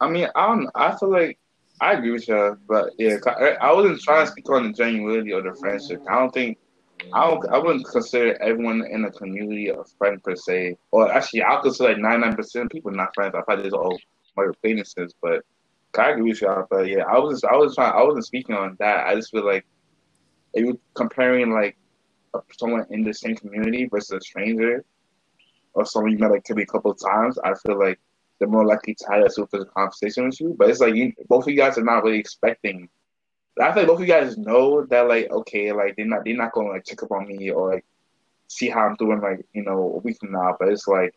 [0.00, 1.38] i mean i don't i feel like
[1.80, 3.16] I agree with you, but yeah,
[3.60, 6.00] I wasn't trying to speak on the genuinity of the friendship.
[6.08, 6.56] I don't think
[7.12, 7.46] I don't.
[7.48, 10.76] I wouldn't consider everyone in the community a friend per se.
[10.90, 13.34] Or actually, I'll consider like ninety nine percent of people not friends.
[13.34, 13.98] I thought these are all
[14.36, 15.44] my acquaintances, but
[15.98, 16.66] I agree with you.
[16.70, 17.92] But yeah, I was I was trying.
[17.92, 19.06] I wasn't speaking on that.
[19.06, 19.64] I just feel like
[20.52, 21.76] if you comparing like
[22.56, 24.84] someone in the same community versus a stranger
[25.74, 27.98] or someone you met like maybe a couple of times, I feel like
[28.38, 30.54] they're more likely to have a superficial conversation with you.
[30.58, 32.88] But it's like you, both of you guys are not really expecting.
[33.60, 36.36] I feel like both of you guys know that like okay, like they're not they're
[36.36, 37.84] not gonna like check up on me or like
[38.48, 40.56] see how I'm doing like you know a week from now.
[40.58, 41.14] But it's like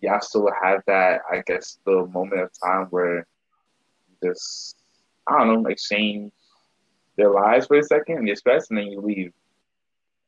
[0.00, 3.26] y'all still have that I guess the moment of time where
[4.22, 4.76] just
[5.26, 6.32] I don't know exchange
[7.16, 9.32] their lives for a second and express and then you leave.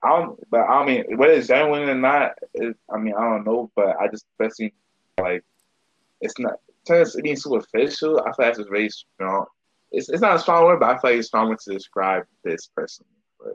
[0.04, 3.44] I don't, but I mean, whether it's genuine or not, it, I mean, I don't
[3.44, 4.74] know, but I just especially
[5.20, 5.44] like
[6.20, 6.54] it's not
[6.86, 8.20] turns being superficial.
[8.20, 9.46] I feel like it's very strong.
[9.92, 12.66] It's it's not a strong word, but I feel like it's strong to describe this
[12.66, 13.06] person.
[13.38, 13.54] But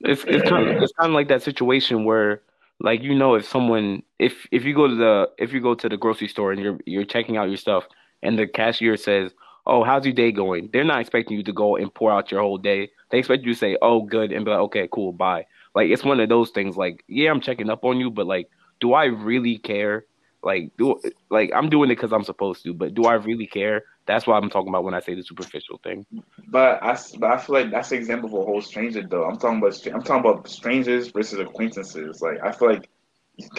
[0.00, 2.42] it's it's kind of it's kind of like that situation where
[2.80, 5.88] like you know if someone if if you go to the if you go to
[5.88, 7.86] the grocery store and you're you're checking out your stuff
[8.24, 9.32] and the cashier says
[9.66, 12.40] oh how's your day going they're not expecting you to go and pour out your
[12.40, 15.46] whole day they expect you to say oh good and be like okay cool bye
[15.74, 18.48] like it's one of those things like yeah i'm checking up on you but like
[18.80, 20.04] do i really care
[20.44, 23.84] like do like I'm doing it because I'm supposed to, but do I really care
[24.06, 26.06] That's what I'm talking about when I say the superficial thing.
[26.48, 29.24] But I, but I feel like that's an example of a whole stranger though.
[29.24, 32.20] I'm talking about I'm talking about strangers versus acquaintances.
[32.20, 32.88] Like I feel like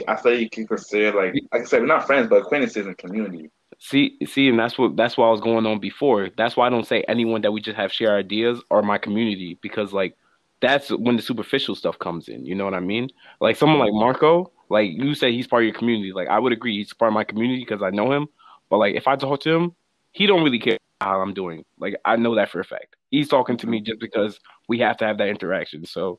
[0.07, 2.85] I feel like you can consider like like I said, we're not friends, but acquaintances
[2.85, 3.49] and community.
[3.87, 6.29] See, see, and that's what that's what I was going on before.
[6.35, 9.59] That's why I don't say anyone that we just have share ideas or my community
[9.61, 10.17] because like
[10.59, 12.47] that's when the superficial stuff comes in.
[12.47, 13.11] You know what I mean?
[13.41, 16.13] Like someone like Marco, like you say he's part of your community.
[16.13, 18.25] Like I would agree, he's part of my community because I know him.
[18.71, 19.75] But like if I talk to him,
[20.13, 21.63] he don't really care how I'm doing.
[21.77, 22.95] Like I know that for a fact.
[23.11, 25.85] He's talking to me just because we have to have that interaction.
[25.85, 26.17] So,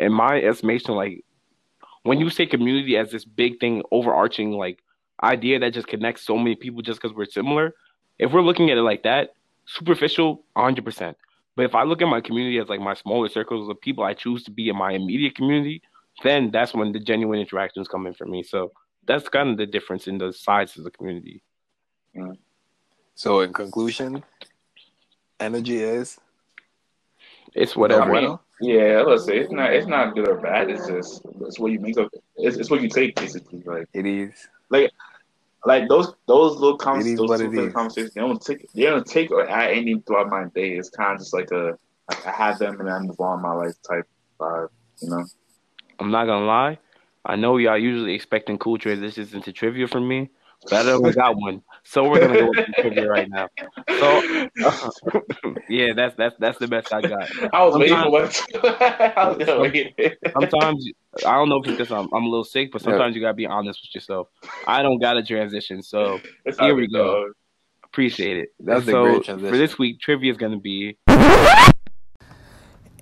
[0.00, 1.24] in my estimation, like
[2.02, 4.82] when you say community as this big thing, overarching like
[5.22, 7.74] idea that just connects so many people just because we're similar,
[8.18, 9.34] if we're looking at it like that,
[9.66, 10.84] superficial, 100.
[10.84, 11.16] percent
[11.56, 14.14] But if I look at my community as like my smaller circles of people I
[14.14, 15.82] choose to be in my immediate community,
[16.22, 18.42] then that's when the genuine interactions come in for me.
[18.42, 18.72] So
[19.06, 21.42] that's kind of the difference in the size of the community.
[22.16, 22.36] Mm.
[23.14, 24.22] So, in conclusion,
[25.40, 26.18] energy is
[27.54, 28.14] it's whatever.
[28.14, 30.70] I mean, yeah, let's say it's not it's not good or bad.
[30.70, 32.10] It's just it's what you make of.
[32.36, 33.62] It's, it's what you take basically.
[33.64, 34.32] Like it is.
[34.70, 34.92] Like
[35.64, 39.48] like those those little conversations, those two conversations, they don't take they don't take or
[39.48, 40.72] add anything throughout my day.
[40.72, 43.52] It's kind of just like a like I have them and I move on my
[43.52, 44.06] life type
[44.38, 44.68] vibe.
[45.02, 45.24] You know.
[45.98, 46.78] I'm not gonna lie.
[47.24, 50.30] I know y'all usually expecting cool transitions into trivia from me,
[50.68, 51.62] Better we got one.
[51.84, 53.48] So we're gonna go with trivia right now.
[53.88, 54.90] So uh,
[55.68, 57.28] yeah, that's that's that's the best I got.
[57.54, 58.32] I was sometimes, waiting
[59.46, 60.42] for one.
[60.50, 60.90] sometimes
[61.24, 63.20] I don't know if it's because I'm I'm a little sick, but sometimes yeah.
[63.20, 64.28] you gotta be honest with yourself.
[64.66, 67.32] I don't got a transition, so it's here we go.
[67.84, 68.48] Appreciate it.
[68.60, 69.50] That's so, a great transition.
[69.50, 70.98] For this week, trivia is gonna be.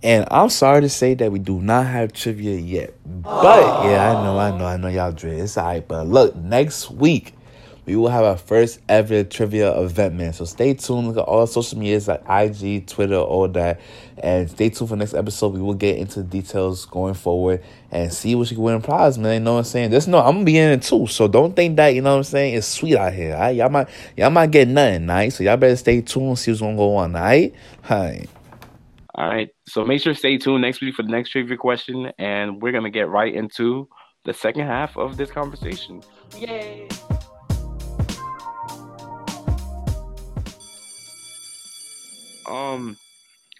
[0.02, 2.94] And I'm sorry to say that we do not have trivia yet.
[3.04, 5.40] But yeah, I know, I know, I know y'all dread.
[5.40, 5.88] It's alright.
[5.88, 7.32] But look, next week
[7.86, 10.32] we will have our first ever trivia event, man.
[10.32, 11.06] So stay tuned.
[11.06, 13.80] Look at all social medias like IG, Twitter, all that.
[14.18, 15.54] And stay tuned for next episode.
[15.54, 18.80] We will get into the details going forward and see what you can win a
[18.80, 19.34] prize, man.
[19.34, 19.92] You know what I'm saying?
[19.92, 21.06] Just know I'm gonna be in it too.
[21.06, 23.34] So don't think that, you know what I'm saying, it's sweet out here.
[23.34, 23.54] Right?
[23.54, 25.32] Y'all might y'all might get nothing, right?
[25.32, 27.54] So y'all better stay tuned see what's gonna go on, alright?
[27.82, 28.26] Hi.
[29.14, 29.48] All right.
[29.68, 32.72] So make sure to stay tuned next week for the next trivia question, and we're
[32.72, 33.88] gonna get right into
[34.24, 36.02] the second half of this conversation.
[36.36, 36.88] Yay!
[42.46, 42.96] Um,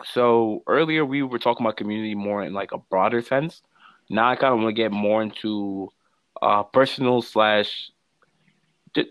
[0.05, 3.63] so earlier we were talking about community more in like a broader sense.
[4.11, 5.91] Now I kind of want to get more into
[6.43, 7.91] uh personal slash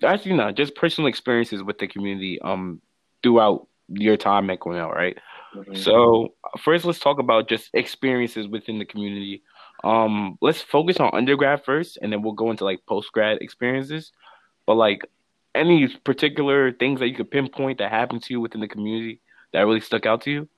[0.04, 2.82] actually not just personal experiences with the community um
[3.24, 5.18] throughout your time at Cornell, right?
[5.56, 5.76] Mm-hmm.
[5.76, 9.44] So first, let's talk about just experiences within the community.
[9.84, 14.12] Um, let's focus on undergrad first, and then we'll go into like post grad experiences.
[14.66, 15.02] But like
[15.54, 19.22] any particular things that you could pinpoint that happened to you within the community
[19.56, 20.50] that really stuck out to you?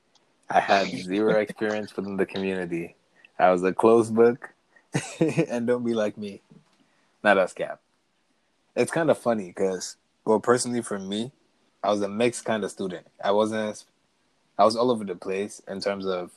[0.49, 2.95] I had zero experience within the community.
[3.37, 4.49] I was a closed book,
[5.19, 6.41] and don't be like me.
[7.23, 7.79] Not us, Cap.
[8.75, 11.31] It's kind of funny because, well, personally for me,
[11.83, 13.05] I was a mixed kind of student.
[13.23, 13.85] I wasn't.
[14.57, 16.31] I was all over the place in terms of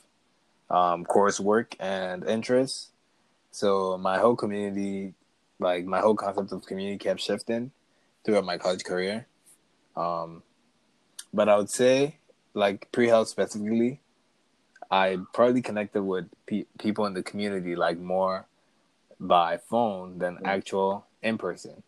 [0.69, 2.89] um, coursework and interests.
[3.49, 5.15] So my whole community,
[5.57, 7.71] like my whole concept of community, kept shifting
[8.23, 9.25] throughout my college career.
[9.95, 10.43] Um,
[11.33, 12.17] but I would say
[12.53, 14.01] like pre-health specifically,
[14.89, 18.45] I probably connected with pe- people in the community like more
[19.19, 20.45] by phone than mm-hmm.
[20.45, 21.83] actual in person.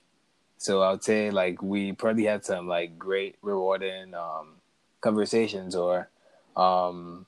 [0.58, 4.56] So I would say like we probably had some like great rewarding um,
[5.02, 6.10] conversations or
[6.56, 7.26] um,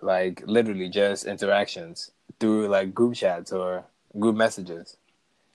[0.00, 3.84] like literally just interactions through like group chats or
[4.18, 4.96] group messages,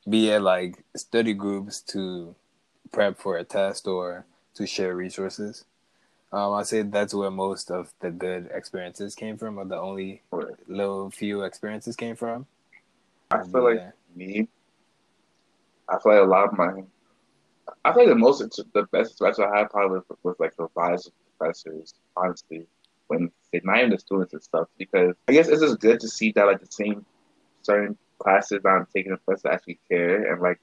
[0.09, 2.35] be it like study groups to
[2.91, 5.63] prep for a test or to share resources.
[6.31, 10.21] Um, I say that's where most of the good experiences came from, or the only
[10.67, 12.45] little few experiences came from.
[13.31, 13.85] I feel yeah.
[13.85, 14.47] like me.
[15.87, 16.83] I feel like a lot of my.
[17.83, 18.39] I feel like the most
[18.73, 21.95] the best experience I had probably was, was like the advisors, professors.
[22.15, 22.67] Honestly,
[23.07, 26.07] when they not even the students and stuff, because I guess it's just good to
[26.07, 27.05] see that like the same
[27.63, 30.59] certain classes I'm taking the professor actually care and like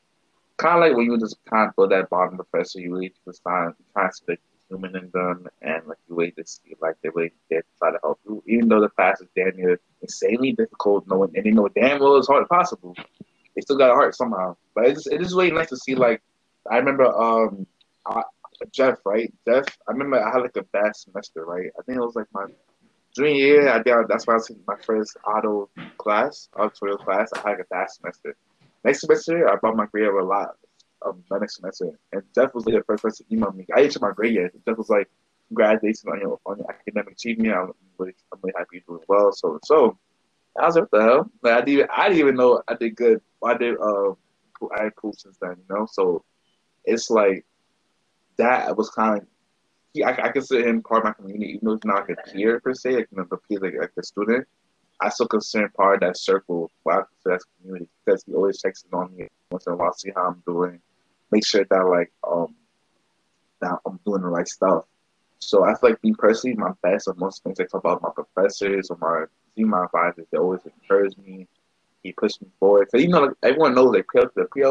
[0.56, 3.42] kind of like when you just kind of build that bottom professor, you really just
[3.42, 7.08] find trying to like human in them and like you wait to see like they
[7.10, 8.42] really did try to help you.
[8.46, 12.16] Even though the class is damn near insanely difficult, knowing and they know damn well
[12.16, 12.94] it's hard possible.
[13.54, 14.56] They still got a heart somehow.
[14.74, 16.22] But it's it is really nice to see like
[16.70, 17.66] I remember um
[18.06, 18.22] I,
[18.72, 19.32] Jeff, right?
[19.46, 21.70] Jeff, I remember I had like a bad semester, right?
[21.78, 22.46] I think it was like my
[23.14, 23.68] junior year.
[23.68, 27.30] I that's why I was in my first auto class, auto class.
[27.34, 28.36] I had like a bad semester.
[28.84, 30.56] Next semester, I brought my grade up a lot,
[31.06, 33.66] um, my next semester, and Jeff was like the first person to email me.
[33.74, 34.50] I didn't check my grade yet.
[34.66, 35.08] Jeff was like,
[35.48, 37.54] "Congratulations on your on your academic achievement.
[37.54, 39.98] I'm really I'm really happy you're doing well." So so,
[40.58, 42.96] I was like, "What the hell?" Like I didn't I didn't even know I did
[42.96, 43.20] good.
[43.44, 44.12] I did uh
[44.76, 45.86] I had cool since then, you know.
[45.90, 46.24] So
[46.84, 47.44] it's like
[48.38, 49.26] that was kind of
[49.96, 52.30] he, I, I consider him part of my community, even though he's not like a
[52.30, 54.46] peer per se, like you know, peer like, like a student.
[55.00, 56.70] I still consider him part of that circle.
[56.84, 59.92] Well, I that community because he always checks in on me once in a while,
[59.92, 60.80] see how I'm doing,
[61.30, 62.54] make sure that like um
[63.60, 64.84] that I'm doing the right stuff.
[65.38, 68.10] So I feel like me personally, my best and most things I talk about my
[68.14, 69.26] professors or my
[69.64, 71.48] my advisors, they always encourage me.
[72.02, 72.88] He pushed me forward.
[72.90, 74.64] Cause you know, like, everyone knows like pre the pre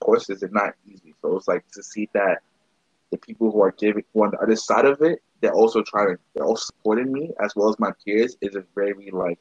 [0.00, 1.14] courses are not easy.
[1.22, 2.42] So it's like to see that
[3.10, 6.16] the people who are giving who on the other side of it, they're also trying
[6.16, 9.38] to they're also supporting me as well as my peers is a very like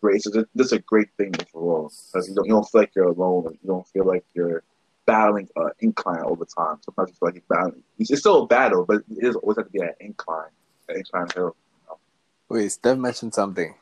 [0.00, 0.22] great.
[0.22, 3.08] So this is a great thing overall because you don't you don't feel like you're
[3.08, 3.58] alone.
[3.62, 4.62] you don't feel like you're
[5.10, 6.78] battling an incline over time.
[6.84, 7.82] Sometimes you feel like you're battling.
[7.98, 10.50] It's still a battle, but it is always have to be an incline,
[10.88, 11.56] an incline hill.
[11.56, 11.98] You know?
[12.48, 13.74] Wait, Steph mentioned something.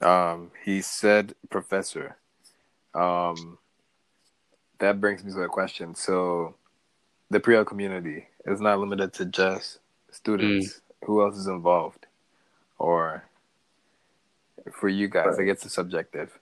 [0.00, 2.16] Um, he said professor.
[2.94, 3.58] Um,
[4.78, 5.94] that brings me to a question.
[5.94, 6.54] So,
[7.30, 9.80] the pre community is not limited to just
[10.10, 10.66] students.
[10.66, 11.06] Mm.
[11.06, 12.06] Who else is involved?
[12.78, 13.24] Or
[14.72, 16.38] for you guys, I guess it's subjective.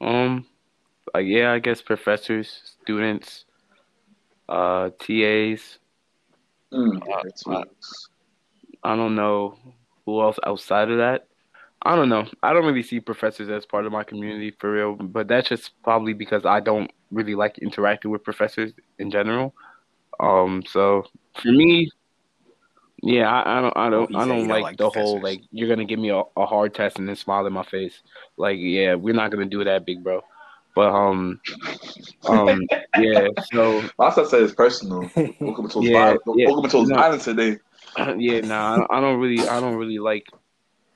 [0.00, 0.46] Um,
[1.14, 3.44] uh, yeah, I guess professors, students,
[4.48, 5.78] uh, TAs.
[6.72, 7.64] Mm, uh, I,
[8.92, 9.58] I don't know
[10.06, 11.26] who else outside of that.
[11.84, 12.26] I don't know.
[12.42, 15.72] I don't really see professors as part of my community for real, but that's just
[15.82, 19.54] probably because I don't really like interacting with professors in general.
[20.20, 21.04] Um, so
[21.40, 21.90] for me,
[23.02, 25.10] yeah, I, I don't, I don't, I don't like, like the professors.
[25.10, 27.64] whole like you're gonna give me a, a, hard test and then smile in my
[27.64, 28.00] face.
[28.36, 30.22] Like, yeah, we're not gonna do that, big bro.
[30.74, 31.40] But um,
[32.24, 32.62] um,
[32.98, 33.28] yeah.
[33.52, 35.10] So I also said it's personal.
[35.40, 36.22] Welcome to yeah, violence.
[36.34, 37.58] Yeah, Welcome to no, violence today.
[38.16, 40.24] Yeah, no, nah, I don't really, I don't really like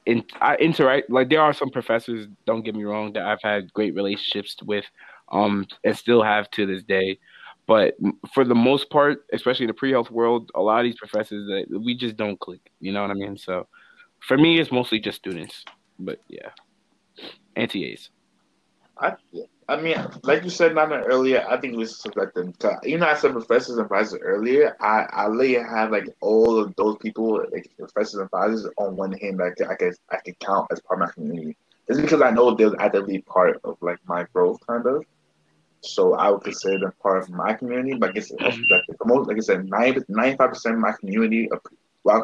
[0.06, 2.26] in, I interact like there are some professors.
[2.46, 4.86] Don't get me wrong that I've had great relationships with,
[5.30, 7.18] um, and still have to this day.
[7.66, 7.96] But
[8.32, 11.80] for the most part, especially in the pre-health world, a lot of these professors that
[11.84, 12.60] we just don't click.
[12.80, 13.36] You know what I mean?
[13.36, 13.66] So
[14.20, 15.64] for me, it's mostly just students.
[15.98, 16.50] But yeah,
[17.56, 18.10] and TAs.
[18.98, 19.14] I
[19.68, 21.44] I mean, like you said, not earlier.
[21.48, 22.54] I think it was subjective.
[22.84, 24.76] You know, I said professors and advisors earlier.
[24.80, 29.12] I I literally have like all of those people, like professors and advisors, on one
[29.12, 29.38] hand.
[29.38, 31.56] Like I can I can count as part of my community.
[31.88, 35.04] It's because I know they'll actively part of like my growth, kind of.
[35.80, 38.96] So I would consider them part of my community, but I guess it's subjective.
[38.96, 39.08] Mm-hmm.
[39.08, 41.60] Most, like I said, 95 percent of my community, of
[42.04, 42.20] my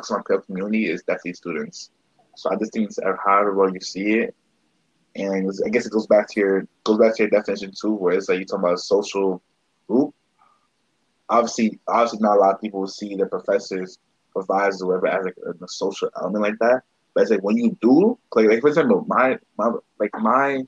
[0.46, 1.90] community, is definitely students.
[2.36, 4.34] So I just think it's however well you see it,
[5.14, 8.14] and I guess it goes back to your goes back to your definition too, where
[8.14, 9.42] it's like you're talking about a social
[9.88, 10.14] group.
[11.28, 13.98] Obviously, obviously, not a lot of people see the professors,
[14.32, 16.82] providers, or whatever as like a, a social element like that.
[17.14, 20.62] But it's like when you do, like, like for example, my my like my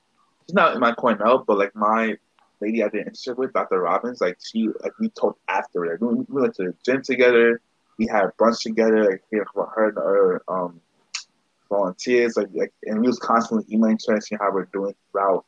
[0.47, 2.17] she's not in my Cornell, but like my
[2.61, 3.81] lady I did internship with, Dr.
[3.81, 7.61] Robbins, like she like we talked after, like we, we went to the gym together,
[7.99, 10.81] we had brunch together, like here for her and her um
[11.75, 15.45] volunteers, like, like and we was constantly emailing her and seeing how we're doing throughout.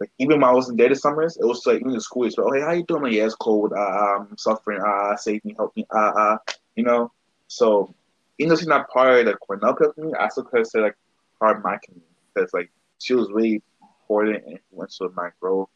[0.00, 2.36] Like even when I was in data summers, it was like even the school is
[2.38, 3.02] like, hey, how you doing?
[3.02, 3.72] Like, yeah, it's cold.
[3.72, 4.80] Uh, I'm suffering.
[4.80, 5.86] Uh, save me, help me.
[5.94, 6.38] Uh, uh,
[6.76, 7.12] you know.
[7.48, 7.94] So
[8.38, 10.96] even though she's not part of the Cornell community, I still consider like
[11.38, 15.68] part of my community because like she was really important and influential in my growth,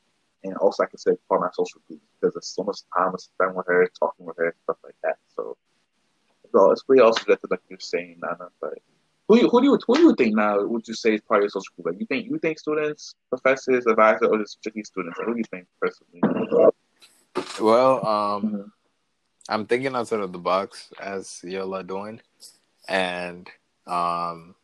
[0.43, 3.19] and also I say part of my social group because there's so much time I
[3.19, 5.17] spend with her, talking with her, stuff like that.
[5.37, 5.57] So,
[6.53, 8.79] so it's really also just like you're saying, Nana, but
[9.29, 11.41] who you, who do you who do you think now would you say is part
[11.41, 11.87] of your social group?
[11.87, 15.19] Like you think you think students, professors, advisors, or just strictly students?
[15.19, 16.21] Or who do you think personally?
[17.61, 18.63] Well, um, mm-hmm.
[19.49, 22.21] I'm thinking outside of the box as y'all are doing,
[22.89, 23.49] and
[23.87, 24.55] um,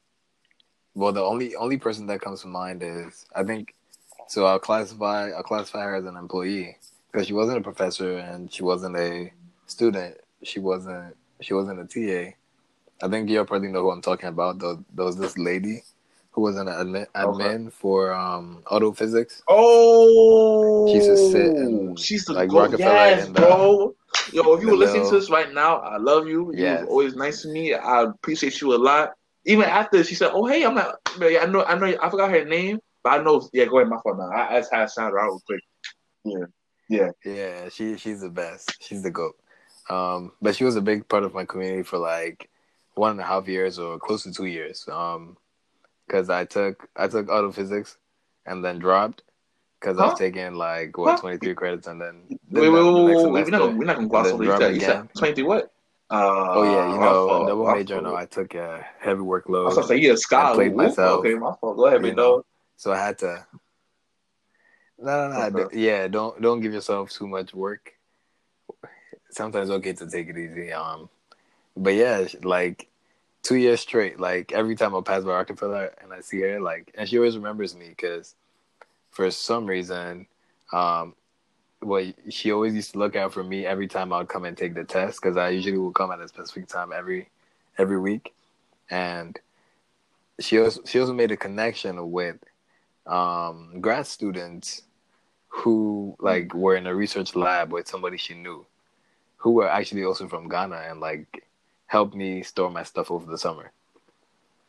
[0.94, 3.74] well, the only only person that comes to mind is I think
[4.28, 4.44] so.
[4.44, 6.76] I'll classify I'll classify her as an employee
[7.10, 9.32] because she wasn't a professor and she wasn't a
[9.66, 10.18] student.
[10.42, 12.36] She wasn't she wasn't a TA
[13.02, 14.58] I think you probably know who I'm talking about.
[14.58, 15.82] There, there was this lady
[16.32, 17.70] who was an admin, admin okay.
[17.70, 19.42] for um, auto physics.
[19.48, 23.94] Oh, she used to sit and she's the like Rockefeller yes, and, bro.
[24.32, 26.52] Yo, if you were listening to this right now, I love you.
[26.54, 26.80] Yes.
[26.80, 27.74] You were always nice to me.
[27.74, 29.12] I appreciate you a lot.
[29.46, 32.44] Even after she said, "Oh, hey, I'm not," I know, I know, I forgot her
[32.44, 33.48] name, but I know.
[33.52, 34.30] Yeah, go ahead, my phone now.
[34.30, 35.60] I, I just had sound out real quick.
[36.24, 36.44] Yeah,
[36.88, 37.68] yeah, yeah.
[37.70, 38.76] She she's the best.
[38.80, 39.36] She's the goat.
[39.88, 42.49] Um, but she was a big part of my community for like
[42.94, 44.86] one and a half years or close to two years.
[44.90, 45.36] Um,
[46.06, 47.96] because I took I took auto physics
[48.44, 49.22] and then dropped,
[49.80, 50.02] because huh?
[50.02, 52.22] I was taking like what twenty three credits and then.
[52.50, 53.44] Wait, wait, wait, wait, wait.
[53.44, 54.74] We're not we're not gonna gloss over that.
[54.74, 55.72] You said twenty three what?
[56.10, 58.00] Uh, oh yeah, you know, fault, double major.
[58.00, 59.62] No, I took a heavy workload.
[59.62, 60.56] I was gonna say, yeah, Scott.
[60.56, 61.20] played myself.
[61.20, 61.76] Okay, my fault.
[61.76, 62.44] Go ahead, you know,
[62.76, 63.46] So I had to.
[64.98, 65.58] No, no, no.
[65.60, 65.78] Okay.
[65.80, 67.92] Yeah, don't don't give yourself too much work.
[69.30, 70.72] Sometimes okay to take it easy.
[70.72, 71.08] Um,
[71.76, 72.88] but yeah, like
[73.42, 74.20] two years straight.
[74.20, 77.36] Like every time I pass by Rockefeller and I see her, like, and she always
[77.36, 78.34] remembers me because
[79.10, 80.26] for some reason,
[80.72, 81.14] um,
[81.82, 84.56] well, she always used to look out for me every time I would come and
[84.56, 87.28] take the test because I usually would come at a specific time every
[87.78, 88.34] every week,
[88.90, 89.38] and
[90.38, 92.36] she also she also made a connection with
[93.06, 94.82] um, grad students
[95.48, 98.66] who like were in a research lab with somebody she knew,
[99.38, 101.44] who were actually also from Ghana and like
[101.90, 103.72] helped me store my stuff over the summer.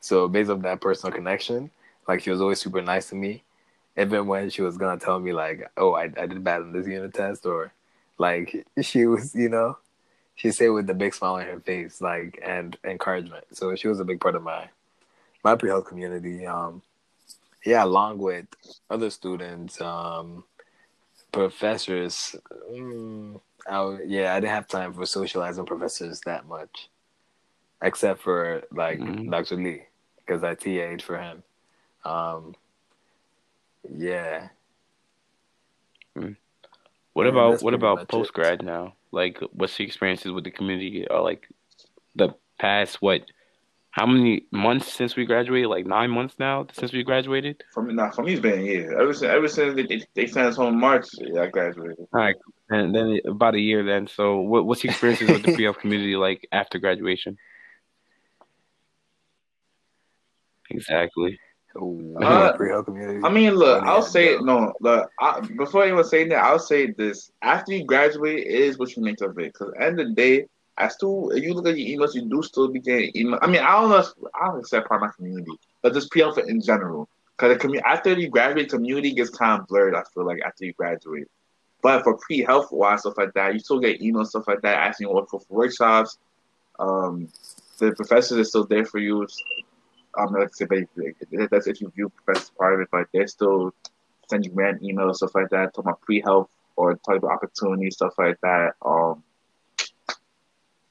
[0.02, 1.72] So based on that personal connection,
[2.08, 3.44] like she was always super nice to me
[3.98, 6.88] even when she was gonna tell me like, "Oh, I, I did bad on this
[6.88, 7.74] unit test," or
[8.18, 9.78] like she was, you know,
[10.36, 13.46] she said with the big smile on her face, like and encouragement.
[13.54, 14.70] So she was a big part of my
[15.44, 16.46] my pre health community.
[16.48, 16.84] Um,
[17.66, 18.48] yeah, along with
[18.90, 20.46] other students, um,
[21.32, 22.36] professors.
[22.72, 26.90] Mm, I, yeah, I didn't have time for socializing professors that much,
[27.82, 29.30] except for like mm-hmm.
[29.30, 29.56] Dr.
[29.56, 29.84] Lee
[30.18, 31.44] because I TA'd for him.
[32.06, 32.56] Um,
[33.98, 34.50] yeah.
[36.16, 36.34] Hmm.
[37.14, 38.94] What yeah, about what about post grad now?
[39.12, 41.06] Like, what's the experiences with the community?
[41.10, 41.48] Or like
[42.16, 42.30] the
[42.60, 43.24] past what?
[43.90, 45.70] How many months since we graduated?
[45.70, 47.62] Like nine months now since we graduated.
[47.74, 48.98] For me, not for me, it's been a year.
[48.98, 51.08] Ever since ever since they, they sent us home in March,
[51.38, 52.08] I graduated.
[52.14, 52.36] All right,
[52.70, 54.08] and then about a year then.
[54.08, 57.38] So, what, what's the experiences with the pre community like after graduation?
[60.72, 61.40] Exactly.
[62.22, 62.54] Uh,
[63.24, 64.44] I mean, look, I'll say it.
[64.44, 68.78] No, look, I, before anyone saying that, I'll say this: after you graduate, it is
[68.78, 69.54] what you make of it.
[69.54, 70.48] Because end of the day,
[70.78, 73.40] I still, if you look at your emails, you do still be getting email.
[73.42, 74.00] I mean, I don't know.
[74.00, 75.52] If, I don't accept part of my community,
[75.82, 77.08] but just pre for in general.
[77.38, 79.96] Because the community after you graduate, community gets kind of blurred.
[79.96, 81.28] I feel like after you graduate.
[81.82, 84.78] But for pre health wise stuff like that, you still get emails stuff like that
[84.78, 86.18] asking you for, for workshops.
[86.80, 87.30] Um,
[87.78, 89.26] the professors are still there for you
[90.18, 93.74] um, like I said, that's if you view professors Private, but they still
[94.30, 98.14] send you random emails, stuff like that, talking about pre-health or talking about opportunities, stuff
[98.18, 98.74] like that.
[98.82, 99.24] Um,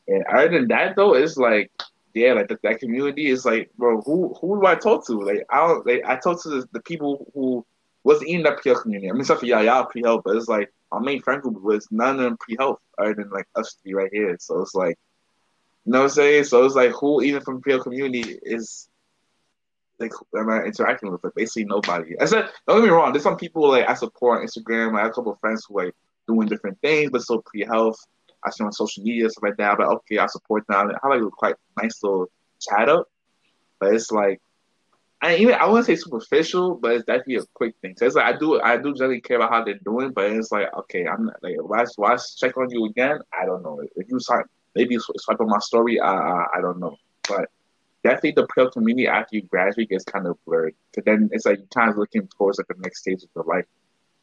[0.06, 1.70] and other than that, though, it's like,
[2.12, 5.20] yeah, like the, that community is like, bro, who who do I talk to?
[5.20, 7.64] Like, I don't, like, I talk to the, the people who
[8.02, 9.08] wasn't in that pre-health community.
[9.08, 11.86] I mean, stuff for y'all, y'all pre-health, but it's like our main friend group was
[11.90, 14.36] none of them pre-health other than like us three right here.
[14.40, 14.98] So it's like,
[15.86, 16.44] you know what I'm saying?
[16.44, 18.88] So it's like, who even from pre-health community is
[20.00, 21.22] like am I interacting with?
[21.22, 22.18] Like basically nobody.
[22.20, 23.12] I said, don't get me wrong.
[23.12, 24.96] There's some people like I support on Instagram.
[24.98, 25.94] I have a couple of friends who like
[26.26, 27.98] doing different things, but still pre-health.
[28.44, 29.76] I see on social media stuff like that.
[29.78, 30.90] But okay, I support them.
[30.90, 32.30] I have like quite nice little
[32.60, 33.08] chat up,
[33.78, 34.40] but it's like
[35.22, 37.94] I even I wouldn't say superficial, but it's definitely a quick thing.
[37.96, 40.50] So it's like I do I do generally care about how they're doing, but it's
[40.50, 43.20] like okay, I'm not like why why check on you again?
[43.38, 43.82] I don't know.
[43.96, 46.96] If you swipe maybe swipe on my story, I I, I don't know,
[47.28, 47.50] but
[48.02, 50.74] definitely the pro community after you graduate gets kind of blurred.
[50.90, 53.44] Because then it's like you're kind of looking towards like the next stage of your
[53.44, 53.66] life.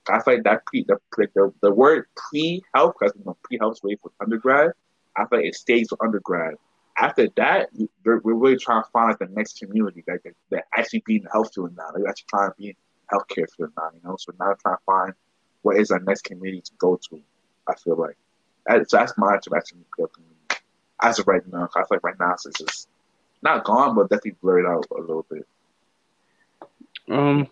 [0.10, 0.98] I feel like that pre the
[1.36, 4.72] the, the word pre health because you know pre health way for undergrad.
[5.16, 6.56] I feel like it stays for undergrad.
[6.98, 7.70] After that,
[8.04, 11.76] we're, we're really trying to find like the next community like that, actually being field
[11.78, 11.90] now.
[11.94, 12.76] Like actually trying to be in
[13.12, 13.90] healthcare field now.
[13.94, 15.14] You know, so now trying to find
[15.62, 17.22] what is our next community to go to.
[17.68, 18.18] I feel like
[18.66, 19.38] that, so that's my
[20.14, 20.38] community
[21.02, 21.68] as of right now.
[21.76, 22.88] I feel like right now it's just
[23.42, 25.48] not gone, but definitely blurred out a little bit.
[27.10, 27.48] Um,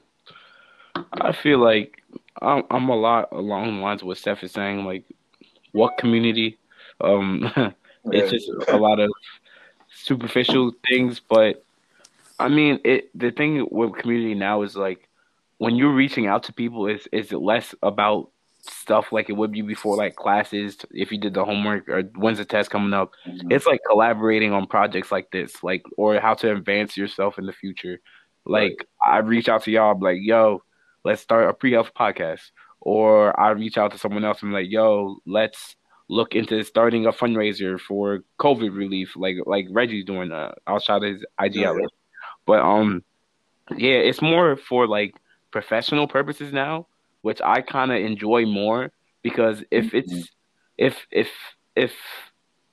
[1.13, 2.01] I feel like
[2.41, 4.85] I'm, I'm a lot along the lines of what Steph is saying.
[4.85, 5.05] Like,
[5.71, 6.57] what community?
[7.01, 7.51] Um,
[8.05, 9.11] it's just a lot of
[9.93, 11.63] superficial things, but
[12.39, 13.09] I mean, it.
[13.17, 15.07] The thing with community now is like
[15.57, 18.29] when you're reaching out to people, is is it less about
[18.69, 22.37] stuff like it would be before like classes if you did the homework or when's
[22.37, 23.11] the test coming up.
[23.27, 23.51] Mm-hmm.
[23.51, 27.53] it's like collaborating on projects like this like or how to advance yourself in the
[27.53, 27.99] future.
[28.45, 29.15] Like right.
[29.15, 30.63] i reach out to y'all like yo
[31.03, 32.51] let's start a pre-health podcast.
[32.81, 35.75] Or i reach out to someone else and like yo let's
[36.07, 41.01] look into starting a fundraiser for covid relief like like reggie's doing uh i'll shout
[41.01, 41.79] his ig out
[42.45, 43.03] but um
[43.75, 45.15] yeah it's more for like
[45.49, 46.85] professional purposes now
[47.25, 48.91] which I kind of enjoy more
[49.23, 49.97] because if mm-hmm.
[49.97, 50.29] it's
[50.77, 51.29] if if
[51.75, 51.91] if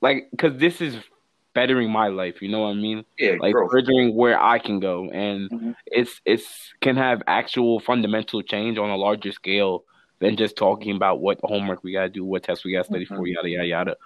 [0.03, 0.98] like because this is
[1.55, 2.42] bettering my life.
[2.42, 3.05] You know what I mean?
[3.18, 3.70] Yeah, like growth.
[3.70, 5.70] furthering where I can go, and Mm-hmm.
[5.86, 9.84] it's it's can have actual fundamental change on a larger scale
[10.18, 13.24] than just talking about what homework we gotta do, what tests we gotta study for,
[13.24, 13.34] Mhm.
[13.34, 13.96] yada yada yada.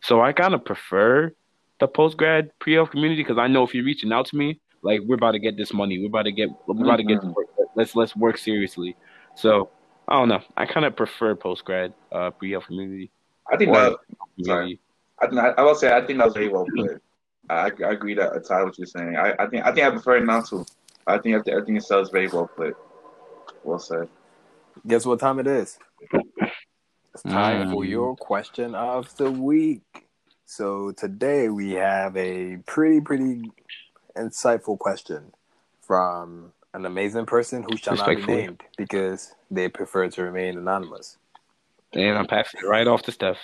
[0.00, 1.32] So I kind of prefer
[1.80, 4.60] the post grad pre health community because I know if you're reaching out to me,
[4.82, 7.24] like we're about to get this money, we're about to get we're about to get
[7.24, 7.48] work.
[7.74, 8.94] let's let's work seriously.
[9.34, 9.70] So
[10.08, 10.40] I don't know.
[10.56, 13.10] I kind of prefer post grad uh, pre health community.
[13.52, 13.96] I think Or- that.
[14.42, 14.78] Sorry.
[15.20, 17.02] I, think- I will say I think that was very well put.
[17.50, 19.16] I, I agree that I tie what you're saying.
[19.16, 20.64] I, I think I think I prefer it now too.
[21.06, 22.76] I think everything everything you said is very well put.
[23.64, 24.08] Well said.
[24.86, 25.78] Guess what time it is?
[27.14, 27.88] It's time for Mm.
[27.88, 29.82] your question of the week.
[30.44, 33.50] So today we have a pretty, pretty
[34.16, 35.32] insightful question
[35.82, 41.18] from an amazing person who shall not be named because they prefer to remain anonymous.
[41.92, 43.38] And I'm passing it right off to Steph.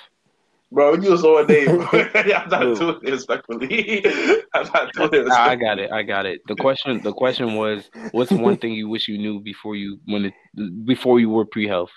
[0.70, 1.66] Bro, you was all day.
[1.66, 1.86] bro.
[2.14, 2.74] I'm not Who?
[2.76, 4.04] doing it respectfully.
[4.54, 5.90] I'm not doing it I I got it.
[5.92, 6.40] I got it.
[6.46, 7.00] The question.
[7.02, 11.20] The question was, what's one thing you wish you knew before you when it before
[11.20, 11.90] you were pre health?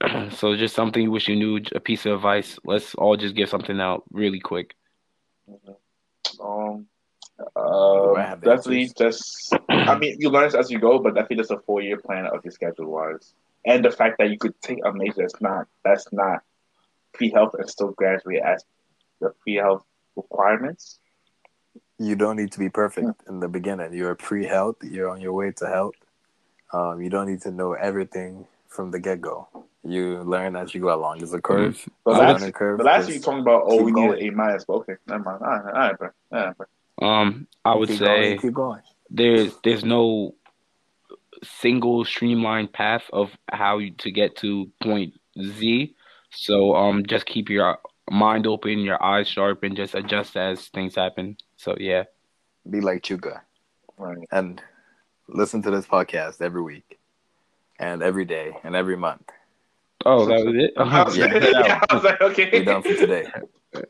[0.32, 1.60] so just something you wish you knew.
[1.74, 2.58] A piece of advice.
[2.64, 4.74] Let's all just give something out really quick.
[6.42, 6.86] Um,
[7.38, 8.94] Do uh, definitely answers?
[8.94, 9.54] just.
[9.68, 12.44] I mean, you learn as you go, but definitely just a four year plan of
[12.44, 13.34] your schedule wise,
[13.64, 16.42] and the fact that you could take a major that's not that's not
[17.12, 18.64] pre health and still graduate as
[19.20, 19.84] the pre health
[20.16, 20.98] requirements.
[21.98, 23.94] You don't need to be perfect in the beginning.
[23.94, 24.76] You're pre-health.
[24.82, 25.94] You're on your way to health.
[26.72, 29.48] Um, you don't need to know everything from the get-go.
[29.82, 31.18] You learn as you go along.
[31.18, 31.82] There's a curve.
[32.04, 32.78] The a last, learning curve.
[32.78, 34.10] the last Just you talking about, oh, we going.
[34.10, 35.42] need an A minus, but okay, never mind.
[35.42, 36.10] All right, all right, bro.
[36.32, 36.66] All right, bro.
[37.00, 38.80] Um, I would keep say going, keep going.
[39.10, 40.34] there's there's no
[41.42, 45.94] single streamlined path of how you, to get to point Z.
[46.30, 47.78] So um, just keep your
[48.10, 51.36] mind open, your eyes sharp, and just adjust as things happen.
[51.56, 52.04] So yeah.
[52.68, 53.40] Be like Chuka
[53.98, 54.26] Right.
[54.32, 54.60] and
[55.28, 56.98] listen to this podcast every week,
[57.78, 59.28] and every day, and every month.
[60.04, 60.72] Oh, that was it.
[60.76, 61.34] I was, Yeah.
[61.38, 62.50] yeah, I was like, okay.
[62.52, 63.24] We're done for today.
[63.74, 63.84] wait,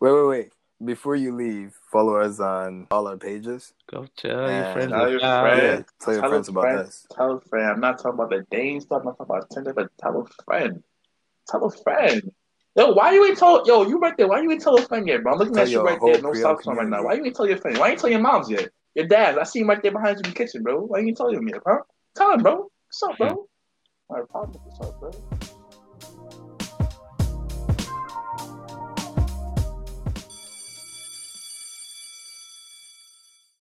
[0.00, 0.52] wait, wait.
[0.84, 3.72] Before you leave, follow us on all our pages.
[3.90, 4.92] Go tell your friends.
[4.92, 5.62] Tell your about friends.
[5.62, 6.78] Yeah, tell your Tell friends a about friend.
[6.80, 7.06] this.
[7.14, 7.70] Tell a friend.
[7.70, 9.00] I'm not talking about the dating stuff.
[9.00, 10.82] I'm not talking about Tinder, but tell a friend.
[11.48, 12.32] Tell a friend.
[12.76, 13.64] Yo, why you ain't tell?
[13.66, 14.26] Yo, you right there.
[14.26, 15.32] Why you ain't tell a friend yet, bro?
[15.34, 16.20] I'm looking Tell at you right there.
[16.20, 16.98] No Creole on right now.
[16.98, 17.04] community.
[17.04, 17.78] Why you ain't tell your friend?
[17.78, 18.68] Why you ain't tell your moms yet?
[18.94, 19.38] Your dad.
[19.38, 20.80] I see him right there behind you in the kitchen, bro.
[20.80, 21.78] Why you ain't tell him yet, bro?
[22.16, 22.68] Tell him, bro.
[22.88, 23.28] What's up, bro?
[23.28, 23.34] Hmm.
[24.08, 24.60] All right, problem.
[24.64, 25.10] What's up, bro?